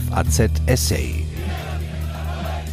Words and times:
FAZ 0.00 0.50
Essay. 0.66 1.24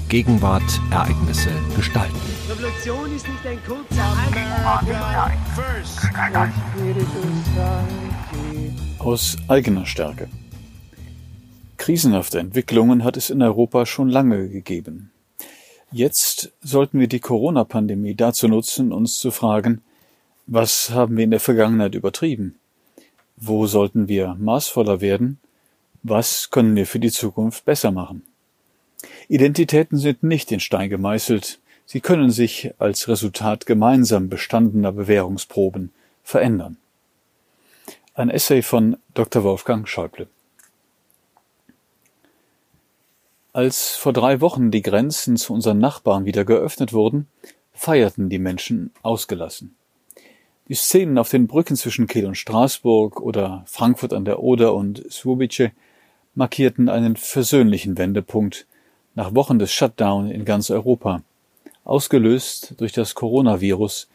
Gegenwart, 0.10 0.64
Ereignisse, 0.90 1.52
Gestalten. 1.76 2.18
Revolution 2.50 3.16
ist 3.16 3.28
nicht 3.28 3.46
ein 3.46 3.60
kurzer 3.64 4.18
Aus 8.98 9.38
eigener 9.48 9.86
Stärke. 9.86 10.30
Krisenhafte 11.78 12.40
Entwicklungen 12.40 13.04
hat 13.04 13.18
es 13.18 13.30
in 13.30 13.44
Europa 13.44 13.86
schon 13.86 14.10
lange 14.10 14.50
gegeben. 14.50 15.12
Jetzt 15.92 16.52
sollten 16.62 17.00
wir 17.00 17.08
die 17.08 17.20
Corona-Pandemie 17.20 18.16
dazu 18.16 18.48
nutzen, 18.48 18.92
uns 18.92 19.20
zu 19.20 19.30
fragen, 19.30 19.84
was 20.48 20.90
haben 20.90 21.18
wir 21.18 21.26
in 21.26 21.32
der 21.32 21.40
Vergangenheit 21.40 21.94
übertrieben? 21.94 22.56
Wo 23.38 23.68
sollten 23.68 24.08
wir 24.08 24.36
maßvoller 24.40 25.02
werden? 25.02 25.40
Was 26.04 26.50
können 26.50 26.76
wir 26.76 26.88
für 26.88 27.00
die 27.00 27.12
Zukunft 27.12 27.66
besser 27.66 27.92
machen? 27.92 28.24
Identitäten 29.28 29.98
sind 29.98 30.24
nicht 30.24 30.52
in 30.52 30.60
Stein 30.60 30.90
gemeißelt, 30.90 31.60
sie 31.86 32.02
können 32.02 32.32
sich 32.32 32.74
als 32.80 33.08
Resultat 33.08 33.66
gemeinsam 33.68 34.28
bestandener 34.28 34.92
Bewährungsproben 34.92 35.92
verändern. 36.24 36.78
Ein 38.16 38.30
Essay 38.30 38.64
von 38.64 38.98
Dr. 39.14 39.44
Wolfgang 39.44 39.88
Schäuble. 39.88 40.28
Als 43.54 43.96
vor 43.96 44.14
drei 44.14 44.42
Wochen 44.42 44.72
die 44.72 44.82
Grenzen 44.82 45.38
zu 45.38 45.54
unseren 45.54 45.78
Nachbarn 45.78 46.26
wieder 46.26 46.46
geöffnet 46.46 46.94
wurden, 46.94 47.28
feierten 47.74 48.30
die 48.30 48.40
Menschen 48.40 48.92
ausgelassen. 49.04 49.76
Die 50.68 50.76
Szenen 50.76 51.18
auf 51.18 51.30
den 51.30 51.48
Brücken 51.48 51.76
zwischen 51.76 52.08
Kiel 52.08 52.26
und 52.26 52.36
Straßburg 52.36 53.20
oder 53.22 53.64
Frankfurt 53.68 54.14
an 54.14 54.26
der 54.26 54.40
Oder 54.40 54.74
und 54.74 55.04
Słubice 55.12 55.72
markierten 56.36 56.90
einen 56.90 57.16
versöhnlichen 57.16 57.98
Wendepunkt 57.98 58.66
nach 59.16 59.36
Wochen 59.36 59.60
des 59.60 59.72
Shutdown 59.72 60.30
in 60.30 60.46
ganz 60.46 60.70
Europa, 60.72 61.24
ausgelöst 61.84 62.76
durch 62.78 62.94
das 62.94 63.16
Coronavirus, 63.16 64.08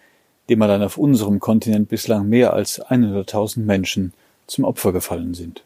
dem 0.48 0.62
allein 0.62 0.82
auf 0.82 0.96
unserem 0.96 1.40
Kontinent 1.40 1.88
bislang 1.88 2.28
mehr 2.28 2.52
als 2.52 2.80
100.000 2.80 3.60
Menschen 3.60 4.12
zum 4.46 4.64
Opfer 4.64 4.92
gefallen 4.92 5.34
sind. 5.34 5.64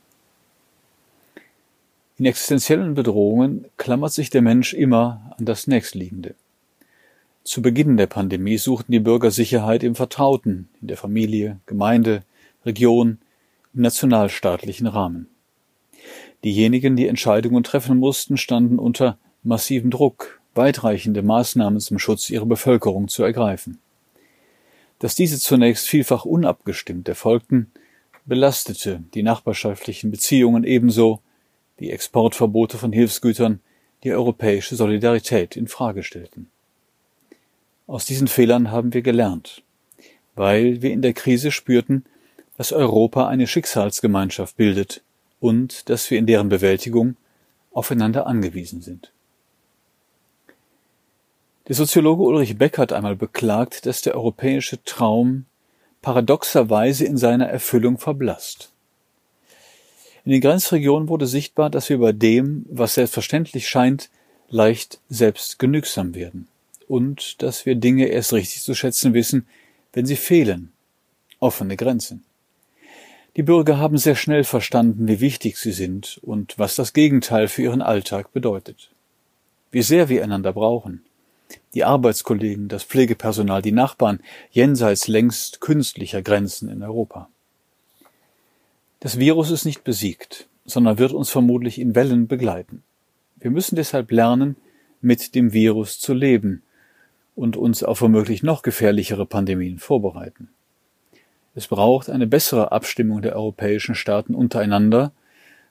In 2.18 2.26
existenziellen 2.26 2.94
Bedrohungen 2.94 3.64
klammert 3.78 4.12
sich 4.12 4.28
der 4.28 4.42
Mensch 4.42 4.74
immer 4.74 5.34
an 5.38 5.46
das 5.46 5.66
Nächstliegende. 5.66 6.34
Zu 7.44 7.62
Beginn 7.62 7.96
der 7.96 8.06
Pandemie 8.06 8.58
suchten 8.58 8.92
die 8.92 9.00
Bürger 9.00 9.30
Sicherheit 9.30 9.82
im 9.82 9.94
Vertrauten, 9.94 10.68
in 10.82 10.88
der 10.88 10.98
Familie, 10.98 11.60
Gemeinde, 11.64 12.22
Region, 12.66 13.18
im 13.72 13.80
nationalstaatlichen 13.80 14.86
Rahmen. 14.86 15.29
Diejenigen, 16.44 16.96
die 16.96 17.06
Entscheidungen 17.06 17.62
treffen 17.62 17.98
mussten, 17.98 18.36
standen 18.36 18.78
unter 18.78 19.18
massivem 19.42 19.90
Druck, 19.90 20.40
weitreichende 20.54 21.22
Maßnahmen 21.22 21.80
zum 21.80 21.98
Schutz 21.98 22.30
ihrer 22.30 22.46
Bevölkerung 22.46 23.08
zu 23.08 23.22
ergreifen. 23.22 23.78
Dass 24.98 25.14
diese 25.14 25.38
zunächst 25.38 25.88
vielfach 25.88 26.24
unabgestimmt 26.24 27.08
erfolgten, 27.08 27.70
belastete 28.24 29.02
die 29.14 29.22
nachbarschaftlichen 29.22 30.10
Beziehungen 30.10 30.64
ebenso 30.64 31.20
wie 31.78 31.90
Exportverbote 31.90 32.78
von 32.78 32.92
Hilfsgütern 32.92 33.60
die 34.04 34.12
europäische 34.12 34.76
Solidarität 34.76 35.56
in 35.56 35.68
Frage 35.68 36.02
stellten. 36.02 36.50
Aus 37.86 38.06
diesen 38.06 38.28
Fehlern 38.28 38.70
haben 38.70 38.94
wir 38.94 39.02
gelernt, 39.02 39.62
weil 40.34 40.80
wir 40.80 40.92
in 40.92 41.02
der 41.02 41.12
Krise 41.12 41.50
spürten, 41.50 42.04
dass 42.56 42.72
Europa 42.72 43.26
eine 43.28 43.46
Schicksalsgemeinschaft 43.46 44.56
bildet 44.56 45.02
und 45.40 45.88
dass 45.88 46.10
wir 46.10 46.18
in 46.18 46.26
deren 46.26 46.48
Bewältigung 46.48 47.16
aufeinander 47.72 48.26
angewiesen 48.26 48.82
sind. 48.82 49.12
Der 51.68 51.76
Soziologe 51.76 52.22
Ulrich 52.22 52.58
Beck 52.58 52.78
hat 52.78 52.92
einmal 52.92 53.16
beklagt, 53.16 53.86
dass 53.86 54.02
der 54.02 54.14
europäische 54.14 54.82
Traum 54.84 55.46
paradoxerweise 56.02 57.04
in 57.04 57.16
seiner 57.16 57.46
Erfüllung 57.46 57.98
verblasst. 57.98 58.72
In 60.24 60.32
den 60.32 60.40
Grenzregionen 60.40 61.08
wurde 61.08 61.26
sichtbar, 61.26 61.70
dass 61.70 61.88
wir 61.88 61.98
bei 61.98 62.12
dem, 62.12 62.66
was 62.68 62.94
selbstverständlich 62.94 63.68
scheint, 63.68 64.10
leicht 64.48 65.00
selbstgenügsam 65.08 66.14
werden 66.14 66.48
und 66.88 67.40
dass 67.42 67.66
wir 67.66 67.76
Dinge 67.76 68.06
erst 68.06 68.32
richtig 68.32 68.62
zu 68.62 68.74
schätzen 68.74 69.14
wissen, 69.14 69.46
wenn 69.92 70.06
sie 70.06 70.16
fehlen. 70.16 70.72
Offene 71.38 71.76
Grenzen. 71.76 72.24
Die 73.36 73.42
Bürger 73.44 73.78
haben 73.78 73.96
sehr 73.96 74.16
schnell 74.16 74.42
verstanden, 74.42 75.06
wie 75.06 75.20
wichtig 75.20 75.56
sie 75.56 75.72
sind 75.72 76.18
und 76.22 76.58
was 76.58 76.74
das 76.74 76.92
Gegenteil 76.92 77.46
für 77.46 77.62
ihren 77.62 77.82
Alltag 77.82 78.32
bedeutet. 78.32 78.90
Wie 79.70 79.82
sehr 79.82 80.08
wir 80.08 80.24
einander 80.24 80.52
brauchen. 80.52 81.04
Die 81.74 81.84
Arbeitskollegen, 81.84 82.68
das 82.68 82.82
Pflegepersonal, 82.82 83.62
die 83.62 83.72
Nachbarn, 83.72 84.20
jenseits 84.50 85.06
längst 85.06 85.60
künstlicher 85.60 86.22
Grenzen 86.22 86.68
in 86.68 86.82
Europa. 86.82 87.28
Das 88.98 89.18
Virus 89.18 89.50
ist 89.50 89.64
nicht 89.64 89.84
besiegt, 89.84 90.48
sondern 90.66 90.98
wird 90.98 91.12
uns 91.12 91.30
vermutlich 91.30 91.80
in 91.80 91.94
Wellen 91.94 92.26
begleiten. 92.26 92.82
Wir 93.36 93.50
müssen 93.50 93.76
deshalb 93.76 94.10
lernen, 94.10 94.56
mit 95.00 95.34
dem 95.34 95.52
Virus 95.52 95.98
zu 95.98 96.12
leben 96.12 96.62
und 97.34 97.56
uns 97.56 97.82
auf 97.82 98.02
womöglich 98.02 98.42
noch 98.42 98.62
gefährlichere 98.62 99.24
Pandemien 99.24 99.78
vorbereiten. 99.78 100.50
Es 101.54 101.66
braucht 101.66 102.08
eine 102.08 102.26
bessere 102.26 102.72
Abstimmung 102.72 103.22
der 103.22 103.34
europäischen 103.34 103.94
Staaten 103.94 104.34
untereinander, 104.34 105.12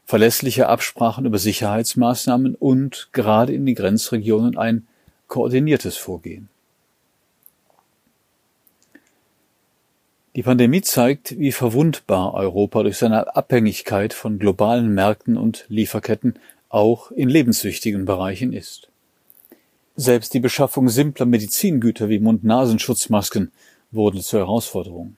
verlässliche 0.05 0.67
Absprachen 0.67 1.25
über 1.25 1.37
Sicherheitsmaßnahmen 1.37 2.55
und 2.55 3.09
gerade 3.11 3.53
in 3.53 3.65
den 3.65 3.75
Grenzregionen 3.75 4.57
ein 4.57 4.87
koordiniertes 5.27 5.97
Vorgehen. 5.97 6.49
Die 10.35 10.43
Pandemie 10.43 10.81
zeigt, 10.81 11.37
wie 11.39 11.51
verwundbar 11.51 12.33
Europa 12.33 12.83
durch 12.83 12.97
seine 12.97 13.35
Abhängigkeit 13.35 14.13
von 14.13 14.39
globalen 14.39 14.93
Märkten 14.93 15.37
und 15.37 15.65
Lieferketten 15.69 16.39
auch 16.69 17.11
in 17.11 17.29
lebenswichtigen 17.29 18.05
Bereichen 18.05 18.53
ist. 18.53 18.89
Selbst 19.95 20.33
die 20.33 20.39
Beschaffung 20.39 20.87
simpler 20.87 21.25
Medizingüter 21.25 22.09
wie 22.09 22.19
Mund-Nasenschutzmasken 22.19 23.51
wurde 23.91 24.21
zur 24.21 24.39
Herausforderung. 24.39 25.17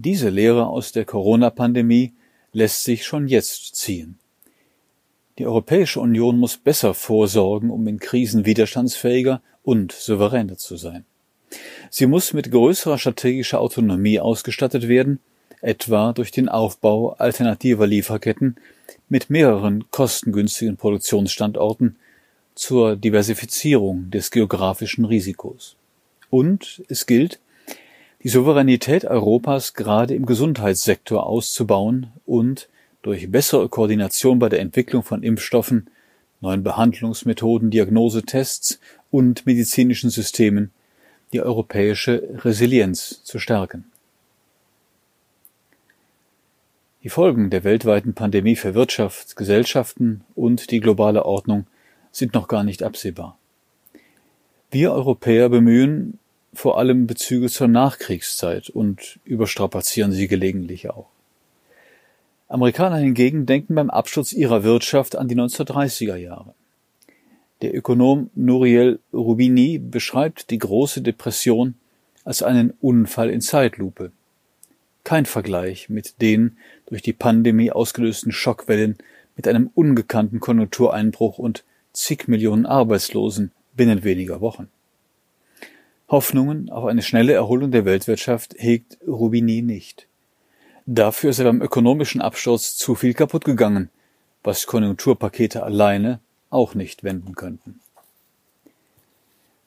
Diese 0.00 0.28
Lehre 0.28 0.68
aus 0.68 0.92
der 0.92 1.04
Corona-Pandemie 1.04 2.12
lässt 2.52 2.84
sich 2.84 3.04
schon 3.04 3.26
jetzt 3.26 3.74
ziehen. 3.74 4.16
Die 5.38 5.46
Europäische 5.46 5.98
Union 5.98 6.38
muss 6.38 6.56
besser 6.56 6.94
vorsorgen, 6.94 7.70
um 7.70 7.86
in 7.88 7.98
Krisen 7.98 8.46
widerstandsfähiger 8.46 9.42
und 9.64 9.90
souveräner 9.90 10.56
zu 10.56 10.76
sein. 10.76 11.04
Sie 11.90 12.06
muss 12.06 12.32
mit 12.32 12.52
größerer 12.52 12.96
strategischer 12.96 13.60
Autonomie 13.60 14.20
ausgestattet 14.20 14.86
werden, 14.86 15.18
etwa 15.62 16.12
durch 16.12 16.30
den 16.30 16.48
Aufbau 16.48 17.14
alternativer 17.14 17.88
Lieferketten 17.88 18.56
mit 19.08 19.30
mehreren 19.30 19.90
kostengünstigen 19.90 20.76
Produktionsstandorten 20.76 21.96
zur 22.54 22.94
Diversifizierung 22.94 24.12
des 24.12 24.30
geografischen 24.30 25.04
Risikos. 25.04 25.74
Und 26.30 26.82
es 26.88 27.06
gilt, 27.06 27.40
die 28.22 28.28
Souveränität 28.28 29.04
Europas 29.04 29.74
gerade 29.74 30.14
im 30.14 30.26
Gesundheitssektor 30.26 31.26
auszubauen 31.26 32.08
und 32.26 32.68
durch 33.02 33.30
bessere 33.30 33.68
Koordination 33.68 34.38
bei 34.38 34.48
der 34.48 34.60
Entwicklung 34.60 35.04
von 35.04 35.22
Impfstoffen, 35.22 35.88
neuen 36.40 36.62
Behandlungsmethoden, 36.62 37.70
Diagnosetests 37.70 38.80
und 39.10 39.46
medizinischen 39.46 40.10
Systemen 40.10 40.72
die 41.32 41.40
europäische 41.42 42.40
Resilienz 42.44 43.22
zu 43.22 43.38
stärken. 43.38 43.84
Die 47.04 47.10
Folgen 47.10 47.50
der 47.50 47.64
weltweiten 47.64 48.14
Pandemie 48.14 48.56
für 48.56 48.74
Wirtschaft, 48.74 49.36
Gesellschaften 49.36 50.24
und 50.34 50.70
die 50.70 50.80
globale 50.80 51.24
Ordnung 51.24 51.66
sind 52.10 52.34
noch 52.34 52.48
gar 52.48 52.64
nicht 52.64 52.82
absehbar. 52.82 53.38
Wir 54.70 54.92
Europäer 54.92 55.48
bemühen 55.48 56.18
vor 56.52 56.78
allem 56.78 57.06
Bezüge 57.06 57.48
zur 57.48 57.68
Nachkriegszeit 57.68 58.70
und 58.70 59.18
überstrapazieren 59.24 60.12
sie 60.12 60.28
gelegentlich 60.28 60.90
auch. 60.90 61.08
Amerikaner 62.48 62.96
hingegen 62.96 63.44
denken 63.44 63.74
beim 63.74 63.90
Absturz 63.90 64.32
ihrer 64.32 64.64
Wirtschaft 64.64 65.16
an 65.16 65.28
die 65.28 65.36
1930er 65.36 66.16
Jahre. 66.16 66.54
Der 67.60 67.74
Ökonom 67.74 68.30
Nouriel 68.34 69.00
Rubini 69.12 69.78
beschreibt 69.78 70.50
die 70.50 70.58
große 70.58 71.02
Depression 71.02 71.74
als 72.24 72.42
einen 72.42 72.72
Unfall 72.80 73.30
in 73.30 73.40
Zeitlupe. 73.40 74.12
Kein 75.04 75.26
Vergleich 75.26 75.88
mit 75.88 76.22
den 76.22 76.56
durch 76.86 77.02
die 77.02 77.12
Pandemie 77.12 77.70
ausgelösten 77.70 78.32
Schockwellen 78.32 78.96
mit 79.36 79.46
einem 79.48 79.70
ungekannten 79.74 80.40
Konjunktureinbruch 80.40 81.38
und 81.38 81.64
zig 81.92 82.28
Millionen 82.28 82.64
Arbeitslosen 82.64 83.52
binnen 83.74 84.04
weniger 84.04 84.40
Wochen. 84.40 84.68
Hoffnungen 86.08 86.70
auf 86.70 86.86
eine 86.86 87.02
schnelle 87.02 87.34
Erholung 87.34 87.70
der 87.70 87.84
Weltwirtschaft 87.84 88.54
hegt 88.58 88.98
Rubini 89.06 89.60
nicht. 89.62 90.06
Dafür 90.86 91.30
ist 91.30 91.38
er 91.38 91.44
beim 91.44 91.60
ökonomischen 91.60 92.22
Absturz 92.22 92.76
zu 92.76 92.94
viel 92.94 93.12
kaputt 93.12 93.44
gegangen, 93.44 93.90
was 94.42 94.66
Konjunkturpakete 94.66 95.62
alleine 95.62 96.20
auch 96.48 96.74
nicht 96.74 97.04
wenden 97.04 97.34
könnten. 97.34 97.80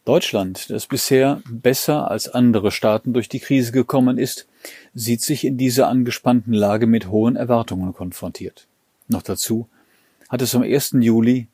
Deutschland, 0.04 0.72
das 0.72 0.88
bisher 0.88 1.44
besser 1.48 2.10
als 2.10 2.28
andere 2.28 2.72
Staaten 2.72 3.14
durch 3.14 3.30
die 3.30 3.40
Krise 3.40 3.72
gekommen 3.72 4.18
ist, 4.18 4.48
sieht 4.96 5.22
sich 5.22 5.46
in 5.46 5.58
dieser 5.58 5.90
angespannten 5.90 6.54
Lage 6.54 6.88
mit 6.88 7.10
hohen 7.10 7.36
Erwartungen 7.36 7.94
konfrontiert. 7.94 8.66
Noch 9.08 9.22
dazu 9.22 9.70
hat 10.28 10.42
es 10.42 10.56
am 10.56 10.64
1. 10.64 10.96
Juli 11.02 11.48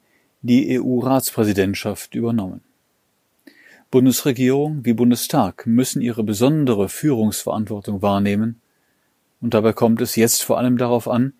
die 0.44 0.80
EU-Ratspräsidentschaft 0.80 2.16
übernommen. 2.16 2.62
Bundesregierung 3.90 4.84
wie 4.84 4.94
Bundestag 4.94 5.66
müssen 5.66 6.02
ihre 6.02 6.24
besondere 6.24 6.90
Führungsverantwortung 6.90 8.02
wahrnehmen, 8.02 8.60
und 9.40 9.54
dabei 9.54 9.72
kommt 9.72 10.02
es 10.02 10.16
jetzt 10.16 10.44
vor 10.44 10.58
allem 10.58 10.78
darauf 10.78 11.08
an, 11.08 11.34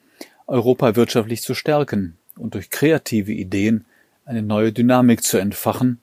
Europa 0.46 0.96
wirtschaftlich 0.96 1.42
zu 1.42 1.54
stärken 1.56 2.18
und 2.38 2.54
durch 2.54 2.70
kreative 2.70 3.34
Ideen 3.34 3.86
eine 4.24 4.44
neue 4.44 4.72
Dynamik 4.72 5.24
zu 5.24 5.38
entfachen, 5.38 6.00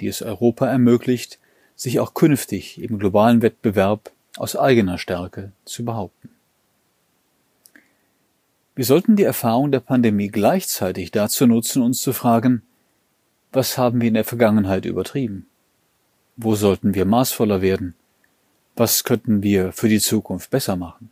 die 0.00 0.08
es 0.08 0.20
Europa 0.20 0.66
ermöglicht, 0.66 1.38
sich 1.76 1.98
auch 2.00 2.12
künftig 2.12 2.80
im 2.82 2.98
globalen 2.98 3.40
Wettbewerb 3.40 4.10
aus 4.36 4.54
eigener 4.54 4.98
Stärke 4.98 5.52
zu 5.64 5.84
behaupten. 5.84 6.30
Wir 8.74 8.84
sollten 8.84 9.16
die 9.16 9.22
Erfahrung 9.22 9.72
der 9.72 9.80
Pandemie 9.80 10.28
gleichzeitig 10.28 11.10
dazu 11.10 11.46
nutzen, 11.46 11.80
uns 11.80 12.02
zu 12.02 12.12
fragen, 12.12 12.62
was 13.50 13.78
haben 13.78 14.02
wir 14.02 14.08
in 14.08 14.14
der 14.14 14.24
Vergangenheit 14.24 14.84
übertrieben? 14.84 15.46
Wo 16.36 16.54
sollten 16.54 16.94
wir 16.94 17.06
maßvoller 17.06 17.62
werden? 17.62 17.94
Was 18.74 19.04
könnten 19.04 19.42
wir 19.42 19.72
für 19.72 19.88
die 19.88 20.00
Zukunft 20.00 20.50
besser 20.50 20.76
machen? 20.76 21.08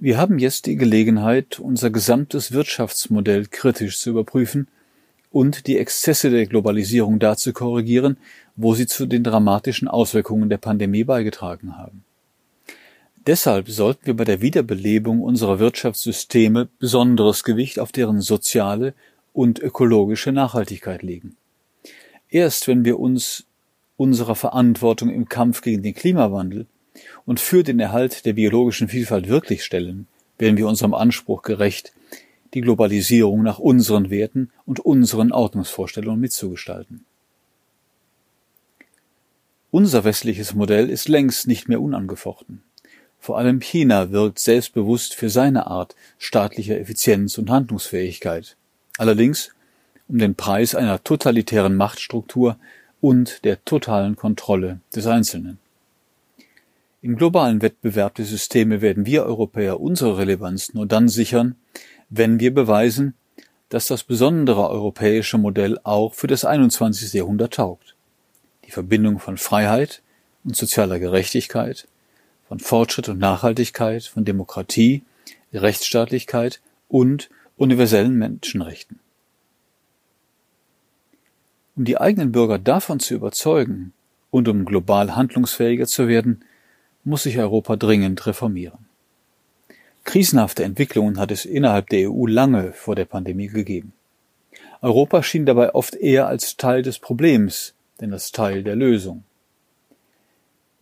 Wir 0.00 0.18
haben 0.18 0.40
jetzt 0.40 0.66
die 0.66 0.74
Gelegenheit, 0.74 1.60
unser 1.60 1.90
gesamtes 1.90 2.50
Wirtschaftsmodell 2.50 3.46
kritisch 3.46 4.00
zu 4.00 4.10
überprüfen 4.10 4.66
und 5.30 5.68
die 5.68 5.78
Exzesse 5.78 6.28
der 6.28 6.46
Globalisierung 6.46 7.20
da 7.20 7.36
zu 7.36 7.52
korrigieren, 7.52 8.16
wo 8.56 8.74
sie 8.74 8.86
zu 8.86 9.06
den 9.06 9.22
dramatischen 9.22 9.86
Auswirkungen 9.86 10.48
der 10.48 10.58
Pandemie 10.58 11.04
beigetragen 11.04 11.78
haben. 11.78 12.02
Deshalb 13.28 13.68
sollten 13.68 14.06
wir 14.06 14.16
bei 14.16 14.24
der 14.24 14.42
Wiederbelebung 14.42 15.20
unserer 15.22 15.60
Wirtschaftssysteme 15.60 16.68
besonderes 16.80 17.44
Gewicht 17.44 17.78
auf 17.78 17.92
deren 17.92 18.20
soziale 18.20 18.94
und 19.32 19.60
ökologische 19.60 20.32
Nachhaltigkeit 20.32 21.02
legen. 21.02 21.36
Erst 22.28 22.66
wenn 22.66 22.84
wir 22.84 22.98
uns 22.98 23.46
unserer 23.96 24.34
Verantwortung 24.34 25.10
im 25.10 25.28
Kampf 25.28 25.62
gegen 25.62 25.82
den 25.82 25.94
Klimawandel 25.94 26.66
und 27.24 27.40
für 27.40 27.62
den 27.62 27.80
Erhalt 27.80 28.26
der 28.26 28.34
biologischen 28.34 28.88
Vielfalt 28.88 29.28
wirklich 29.28 29.64
stellen, 29.64 30.06
werden 30.38 30.56
wir 30.56 30.66
unserem 30.66 30.94
Anspruch 30.94 31.42
gerecht, 31.42 31.92
die 32.54 32.60
Globalisierung 32.60 33.42
nach 33.42 33.58
unseren 33.58 34.10
Werten 34.10 34.50
und 34.66 34.80
unseren 34.80 35.32
Ordnungsvorstellungen 35.32 36.20
mitzugestalten. 36.20 37.04
Unser 39.70 40.04
westliches 40.04 40.54
Modell 40.54 40.90
ist 40.90 41.08
längst 41.08 41.46
nicht 41.46 41.68
mehr 41.68 41.80
unangefochten. 41.80 42.62
Vor 43.18 43.38
allem 43.38 43.60
China 43.60 44.10
wirkt 44.10 44.38
selbstbewusst 44.38 45.14
für 45.14 45.30
seine 45.30 45.66
Art 45.66 45.94
staatlicher 46.18 46.78
Effizienz 46.78 47.38
und 47.38 47.48
Handlungsfähigkeit. 47.48 48.56
Allerdings 48.98 49.54
um 50.08 50.18
den 50.18 50.34
Preis 50.34 50.74
einer 50.74 51.02
totalitären 51.02 51.76
Machtstruktur 51.76 52.58
und 53.02 53.44
der 53.44 53.62
totalen 53.64 54.16
Kontrolle 54.16 54.80
des 54.94 55.06
Einzelnen. 55.06 55.58
Im 57.02 57.16
globalen 57.16 57.60
Wettbewerb 57.60 58.14
der 58.14 58.24
Systeme 58.24 58.80
werden 58.80 59.04
wir 59.06 59.24
Europäer 59.24 59.80
unsere 59.80 60.18
Relevanz 60.18 60.72
nur 60.72 60.86
dann 60.86 61.08
sichern, 61.08 61.56
wenn 62.10 62.38
wir 62.38 62.54
beweisen, 62.54 63.14
dass 63.70 63.86
das 63.86 64.04
besondere 64.04 64.70
europäische 64.70 65.36
Modell 65.36 65.80
auch 65.82 66.14
für 66.14 66.28
das 66.28 66.44
21. 66.44 67.12
Jahrhundert 67.12 67.54
taugt. 67.54 67.96
Die 68.66 68.70
Verbindung 68.70 69.18
von 69.18 69.36
Freiheit 69.36 70.00
und 70.44 70.56
sozialer 70.56 71.00
Gerechtigkeit, 71.00 71.88
von 72.46 72.60
Fortschritt 72.60 73.08
und 73.08 73.18
Nachhaltigkeit, 73.18 74.04
von 74.04 74.24
Demokratie, 74.24 75.02
Rechtsstaatlichkeit 75.52 76.60
und 76.86 77.30
universellen 77.56 78.14
Menschenrechten. 78.14 79.01
Um 81.74 81.84
die 81.84 81.98
eigenen 81.98 82.32
Bürger 82.32 82.58
davon 82.58 83.00
zu 83.00 83.14
überzeugen 83.14 83.94
und 84.30 84.46
um 84.48 84.66
global 84.66 85.16
handlungsfähiger 85.16 85.86
zu 85.86 86.06
werden, 86.06 86.44
muss 87.02 87.22
sich 87.22 87.38
Europa 87.38 87.76
dringend 87.76 88.26
reformieren. 88.26 88.86
Krisenhafte 90.04 90.64
Entwicklungen 90.64 91.18
hat 91.18 91.30
es 91.30 91.44
innerhalb 91.44 91.88
der 91.88 92.10
EU 92.10 92.26
lange 92.26 92.72
vor 92.72 92.94
der 92.94 93.06
Pandemie 93.06 93.46
gegeben. 93.46 93.92
Europa 94.82 95.22
schien 95.22 95.46
dabei 95.46 95.74
oft 95.74 95.94
eher 95.94 96.26
als 96.26 96.56
Teil 96.56 96.82
des 96.82 96.98
Problems, 96.98 97.74
denn 98.00 98.12
als 98.12 98.32
Teil 98.32 98.62
der 98.62 98.76
Lösung. 98.76 99.24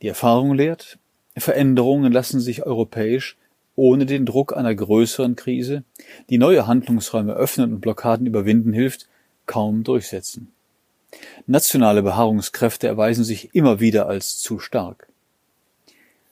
Die 0.02 0.08
Erfahrung 0.08 0.54
lehrt, 0.54 0.98
Veränderungen 1.36 2.12
lassen 2.12 2.40
sich 2.40 2.66
europäisch 2.66 3.36
ohne 3.76 4.06
den 4.06 4.26
Druck 4.26 4.56
einer 4.56 4.74
größeren 4.74 5.36
Krise, 5.36 5.84
die 6.28 6.38
neue 6.38 6.66
Handlungsräume 6.66 7.34
öffnen 7.34 7.74
und 7.74 7.80
Blockaden 7.80 8.26
überwinden 8.26 8.72
hilft, 8.72 9.08
kaum 9.46 9.84
durchsetzen. 9.84 10.52
Nationale 11.46 12.02
Beharrungskräfte 12.02 12.86
erweisen 12.86 13.24
sich 13.24 13.54
immer 13.54 13.80
wieder 13.80 14.06
als 14.06 14.38
zu 14.38 14.58
stark. 14.58 15.08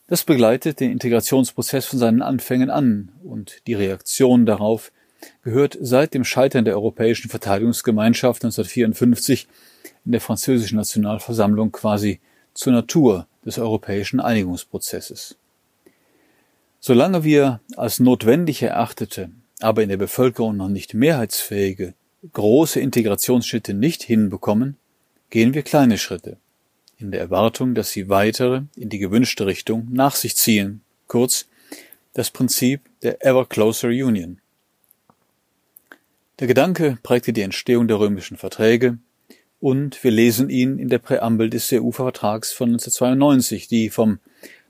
Das 0.06 0.24
begleitet 0.24 0.80
den 0.80 0.90
Integrationsprozess 0.92 1.86
von 1.86 1.98
seinen 1.98 2.22
Anfängen 2.22 2.70
an 2.70 3.12
und 3.22 3.66
die 3.66 3.74
Reaktion 3.74 4.46
darauf 4.46 4.90
gehört 5.42 5.76
seit 5.80 6.14
dem 6.14 6.24
Scheitern 6.24 6.64
der 6.64 6.74
Europäischen 6.74 7.28
Verteidigungsgemeinschaft 7.28 8.44
1954 8.44 9.48
in 10.04 10.12
der 10.12 10.20
französischen 10.20 10.76
Nationalversammlung 10.76 11.72
quasi 11.72 12.20
zur 12.54 12.72
Natur 12.72 13.26
des 13.44 13.58
europäischen 13.58 14.20
Einigungsprozesses. 14.20 15.36
Solange 16.80 17.24
wir 17.24 17.60
als 17.76 18.00
notwendig 18.00 18.62
erachtete, 18.62 19.30
aber 19.60 19.82
in 19.82 19.88
der 19.88 19.96
Bevölkerung 19.96 20.56
noch 20.56 20.68
nicht 20.68 20.94
mehrheitsfähige 20.94 21.94
große 22.32 22.80
Integrationsschritte 22.80 23.74
nicht 23.74 24.02
hinbekommen, 24.02 24.76
gehen 25.30 25.54
wir 25.54 25.62
kleine 25.62 25.98
Schritte, 25.98 26.38
in 26.96 27.10
der 27.10 27.20
Erwartung, 27.20 27.74
dass 27.74 27.90
sie 27.90 28.08
weitere 28.08 28.62
in 28.76 28.88
die 28.88 28.98
gewünschte 28.98 29.46
Richtung 29.46 29.88
nach 29.90 30.14
sich 30.14 30.36
ziehen, 30.36 30.82
kurz 31.06 31.48
das 32.14 32.30
Prinzip 32.30 32.80
der 33.02 33.24
Ever 33.24 33.46
Closer 33.46 33.88
Union. 33.88 34.40
Der 36.40 36.46
Gedanke 36.46 36.98
prägte 37.02 37.32
die 37.32 37.42
Entstehung 37.42 37.88
der 37.88 37.98
römischen 37.98 38.36
Verträge, 38.36 38.98
und 39.60 40.04
wir 40.04 40.12
lesen 40.12 40.50
ihn 40.50 40.78
in 40.78 40.88
der 40.88 41.00
Präambel 41.00 41.50
des 41.50 41.72
EU-Vertrags 41.72 42.52
von 42.52 42.68
1992, 42.70 43.66
die 43.66 43.90
vom 43.90 44.20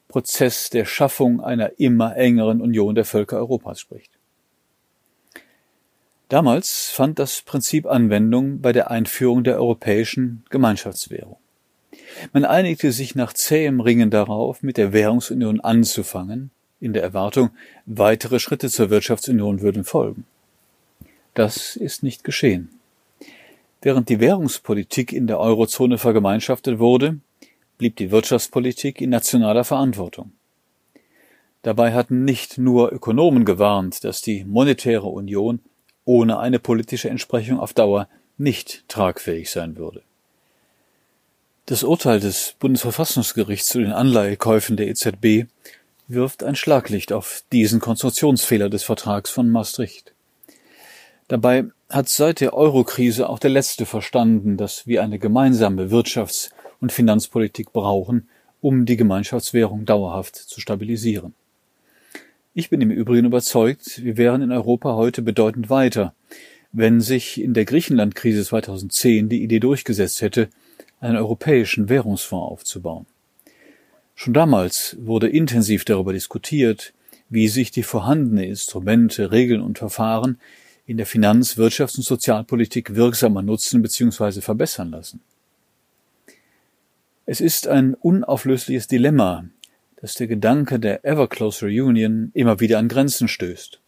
Prozess 0.09 0.71
der 0.71 0.87
Schaffung 0.87 1.43
einer 1.43 1.79
immer 1.79 2.17
engeren 2.17 2.63
Union 2.63 2.95
der 2.95 3.05
Völker 3.05 3.37
Europas 3.37 3.81
spricht. 3.81 4.18
Damals 6.29 6.91
fand 6.91 7.19
das 7.19 7.41
Prinzip 7.41 7.87
Anwendung 7.87 8.61
bei 8.61 8.73
der 8.73 8.91
Einführung 8.91 9.45
der 9.45 9.57
europäischen 9.57 10.45
Gemeinschaftswährung. 10.51 11.39
Man 12.33 12.45
einigte 12.45 12.93
sich 12.93 13.15
nach 13.15 13.33
zähem 13.33 13.81
Ringen 13.81 14.11
darauf, 14.11 14.63
mit 14.63 14.77
der 14.77 14.93
Währungsunion 14.93 15.61
anzufangen, 15.61 16.51
in 16.81 16.93
der 16.93 17.03
Erwartung, 17.03 17.51
weitere 17.87 18.39
Schritte 18.39 18.69
zur 18.69 18.91
Wirtschaftsunion 18.91 19.63
würden 19.63 19.85
folgen. 19.85 20.25
Das 21.35 21.77
ist 21.77 22.03
nicht 22.03 22.25
geschehen. 22.25 22.71
Während 23.81 24.09
die 24.09 24.21
Währungspolitik 24.21 25.13
in 25.13 25.27
der 25.27 25.39
Eurozone 25.39 25.99
vergemeinschaftet 25.99 26.79
wurde, 26.79 27.19
blieb 27.79 27.97
die 27.97 28.11
Wirtschaftspolitik 28.11 29.01
in 29.01 29.11
nationaler 29.11 29.65
Verantwortung. 29.65 30.33
Dabei 31.63 31.93
hatten 31.93 32.25
nicht 32.25 32.59
nur 32.59 32.93
Ökonomen 32.93 33.45
gewarnt, 33.45 34.05
dass 34.05 34.21
die 34.21 34.45
monetäre 34.45 35.07
Union 35.07 35.61
ohne 36.09 36.39
eine 36.39 36.59
politische 36.59 37.11
Entsprechung 37.11 37.61
auf 37.61 37.75
Dauer 37.75 38.09
nicht 38.39 38.89
tragfähig 38.89 39.51
sein 39.51 39.77
würde. 39.77 40.01
Das 41.67 41.83
Urteil 41.83 42.19
des 42.19 42.55
Bundesverfassungsgerichts 42.59 43.69
zu 43.69 43.79
den 43.81 43.93
Anleihekäufen 43.93 44.79
der 44.79 44.89
EZB 44.89 45.51
wirft 46.07 46.43
ein 46.43 46.57
Schlaglicht 46.57 47.13
auf 47.13 47.43
diesen 47.53 47.79
Konstruktionsfehler 47.79 48.71
des 48.71 48.85
Vertrags 48.85 49.29
von 49.29 49.51
Maastricht. 49.51 50.15
Dabei 51.29 51.67
hat 51.91 52.09
seit 52.09 52.41
der 52.41 52.55
Eurokrise 52.55 53.29
auch 53.29 53.39
der 53.39 53.51
Letzte 53.51 53.85
verstanden, 53.85 54.57
dass 54.57 54.87
wir 54.87 55.03
eine 55.03 55.19
gemeinsame 55.19 55.91
Wirtschafts- 55.91 56.49
und 56.81 56.91
Finanzpolitik 56.91 57.75
brauchen, 57.75 58.31
um 58.63 58.87
die 58.87 58.97
Gemeinschaftswährung 58.97 59.85
dauerhaft 59.85 60.37
zu 60.37 60.63
stabilisieren. 60.63 61.35
Ich 62.59 62.71
bin 62.71 62.81
im 62.81 62.91
Übrigen 62.91 63.25
überzeugt, 63.25 64.03
wir 64.03 64.17
wären 64.17 64.43
in 64.43 64.51
Europa 64.51 64.97
heute 64.97 65.23
bedeutend 65.23 65.71
weiter, 65.71 66.13
wenn 66.73 67.01
sich 67.01 67.41
in 67.41 67.55
der 67.55 67.65
Griechenland-Krise 67.65 68.45
2010 68.45 69.29
die 69.29 69.45
Idee 69.45 69.61
durchgesetzt 69.61 70.23
hätte, 70.23 70.49
einen 70.99 71.17
europäischen 71.17 71.89
Währungsfonds 71.89 72.51
aufzubauen. 72.51 73.07
Schon 74.17 74.35
damals 74.35 74.97
wurde 74.99 75.29
intensiv 75.29 75.85
darüber 75.85 76.13
diskutiert, 76.13 76.95
wie 77.29 77.47
sich 77.47 77.71
die 77.71 77.85
vorhandenen 77.85 78.43
Instrumente, 78.43 79.31
Regeln 79.31 79.61
und 79.61 79.79
Verfahren 79.79 80.41
in 80.85 80.97
der 80.97 81.07
Finanz-, 81.07 81.59
Wirtschafts- 81.59 81.99
und 81.99 82.03
Sozialpolitik 82.03 82.97
wirksamer 82.97 83.43
nutzen 83.43 83.83
bzw. 83.83 84.41
verbessern 84.41 84.91
lassen. 84.91 85.21
Es 87.25 87.41
ist 87.41 87.69
ein 87.69 87.95
unauflösliches 87.95 88.89
Dilemma, 88.89 89.45
dass 90.01 90.15
der 90.15 90.27
Gedanke 90.27 90.79
der 90.79 91.05
Ever 91.05 91.29
Closer 91.29 91.67
Union 91.67 92.31
immer 92.35 92.61
wieder 92.61 92.79
an 92.79 92.89
Grenzen 92.89 93.29
stößt. 93.29 93.81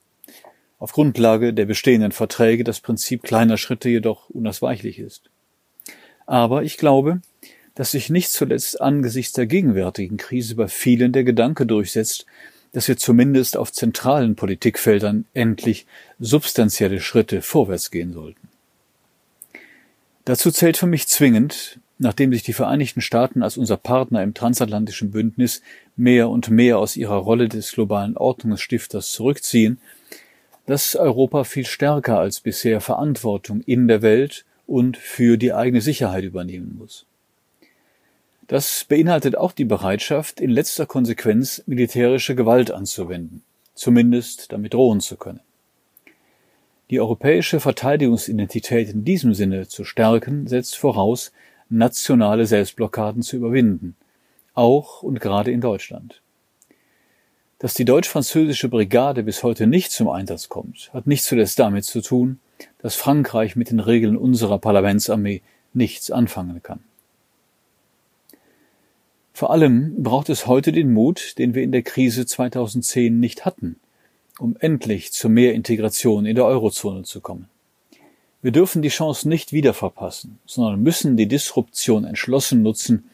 Auf 0.79 0.93
Grundlage 0.93 1.53
der 1.53 1.67
bestehenden 1.67 2.13
Verträge 2.13 2.65
das 2.65 2.81
Prinzip 2.81 3.23
kleiner 3.23 3.59
Schritte 3.59 3.89
jedoch 3.89 4.31
unausweichlich 4.31 4.99
ist. 4.99 5.31
Aber 6.27 6.63
ich 6.63 6.79
glaube, 6.79 7.21
dass 7.75 7.93
sich 7.93 8.11
nicht 8.11 8.31
zuletzt 8.31 8.81
angesichts 8.81 9.33
der 9.33 9.47
gegenwärtigen 9.47 10.17
Krise 10.17 10.55
bei 10.55 10.69
vielen 10.69 11.13
der 11.13 11.25
Gedanke 11.25 11.67
durchsetzt, 11.67 12.27
dass 12.73 12.89
wir 12.89 12.97
zumindest 12.97 13.57
auf 13.57 13.73
zentralen 13.73 14.37
Politikfeldern 14.37 15.27
endlich 15.35 15.87
substanzielle 16.19 17.01
Schritte 17.01 17.43
vorwärts 17.43 17.91
gehen 17.91 18.13
sollten. 18.13 18.49
Dazu 20.25 20.51
zählt 20.51 20.77
für 20.77 20.87
mich 20.87 21.09
zwingend, 21.09 21.81
nachdem 21.99 22.33
sich 22.33 22.43
die 22.43 22.53
Vereinigten 22.53 23.01
Staaten 23.01 23.43
als 23.43 23.57
unser 23.57 23.77
Partner 23.77 24.23
im 24.23 24.35
transatlantischen 24.35 25.11
Bündnis 25.11 25.61
mehr 26.01 26.31
und 26.31 26.51
mehr 26.51 26.79
aus 26.79 26.97
ihrer 26.97 27.19
Rolle 27.19 27.49
des 27.49 27.73
globalen 27.73 28.17
Ordnungsstifters 28.17 29.13
zurückziehen, 29.13 29.79
dass 30.67 30.97
Europa 30.97 31.45
viel 31.45 31.67
stärker 31.67 32.19
als 32.19 32.41
bisher 32.41 32.81
Verantwortung 32.81 33.61
in 33.61 33.87
der 33.87 34.03
Welt 34.03 34.45
und 34.67 34.97
für 34.97 35.37
die 35.37 35.53
eigene 35.53 35.81
Sicherheit 35.81 36.25
übernehmen 36.25 36.77
muss. 36.79 37.07
Das 38.49 38.85
beinhaltet 38.89 39.37
auch 39.37 39.53
die 39.53 39.65
Bereitschaft, 39.65 40.41
in 40.41 40.51
letzter 40.51 40.87
Konsequenz 40.87 41.63
militärische 41.67 42.35
Gewalt 42.35 42.71
anzuwenden, 42.71 43.43
zumindest 43.75 44.53
damit 44.53 44.75
drohen 44.75 45.01
zu 45.01 45.17
können. 45.17 45.41
Die 46.89 46.99
europäische 46.99 47.61
Verteidigungsidentität 47.61 48.89
in 48.89 49.05
diesem 49.05 49.35
Sinne 49.35 49.69
zu 49.69 49.85
stärken, 49.85 50.47
setzt 50.49 50.77
voraus, 50.77 51.31
nationale 51.69 52.47
Selbstblockaden 52.47 53.23
zu 53.23 53.37
überwinden, 53.37 53.97
auch 54.55 55.03
und 55.03 55.21
gerade 55.21 55.51
in 55.51 55.61
Deutschland. 55.61 56.21
Dass 57.59 57.75
die 57.75 57.85
deutsch-französische 57.85 58.69
Brigade 58.69 59.23
bis 59.23 59.43
heute 59.43 59.67
nicht 59.67 59.93
zum 59.93 60.09
Einsatz 60.09 60.49
kommt, 60.49 60.91
hat 60.95 61.07
nicht 61.07 61.25
zuletzt 61.25 61.59
damit 61.59 61.85
zu 61.85 62.01
tun, 62.01 62.41
dass 62.79 62.95
Frankreich 62.95 63.55
mit 63.55 63.71
den 63.71 63.81
Regeln 63.81 64.17
unserer 64.17 64.59
Parlamentsarmee 64.59 65.43
nichts 65.75 66.11
anfangen 66.11 66.63
kann. 66.63 66.81
Vor 69.33 69.51
allem 69.51 70.03
braucht 70.03 70.29
es 70.29 70.47
heute 70.47 70.73
den 70.73 70.93
Mut, 70.93 71.39
den 71.39 71.55
wir 71.55 71.63
in 71.63 71.73
der 71.73 71.83
Krise 71.83 72.27
2010 72.27 73.21
nicht 73.21 73.45
hatten, 73.45 73.77
um 74.39 74.57
endlich 74.61 75.13
zu 75.13 75.29
mehr 75.29 75.55
Integration 75.55 76.27
in 76.27 76.37
der 76.37 76.45
Eurozone 76.45 77.05
zu 77.05 77.21
kommen. 77.21 77.49
Wir 78.43 78.53
dürfen 78.53 78.81
die 78.81 78.89
Chance 78.89 79.29
nicht 79.29 79.53
wieder 79.53 79.75
verpassen, 79.75 80.39
sondern 80.47 80.83
müssen 80.83 81.17
die 81.17 81.29
Disruption 81.29 82.05
entschlossen 82.05 82.63
nutzen, 82.63 83.11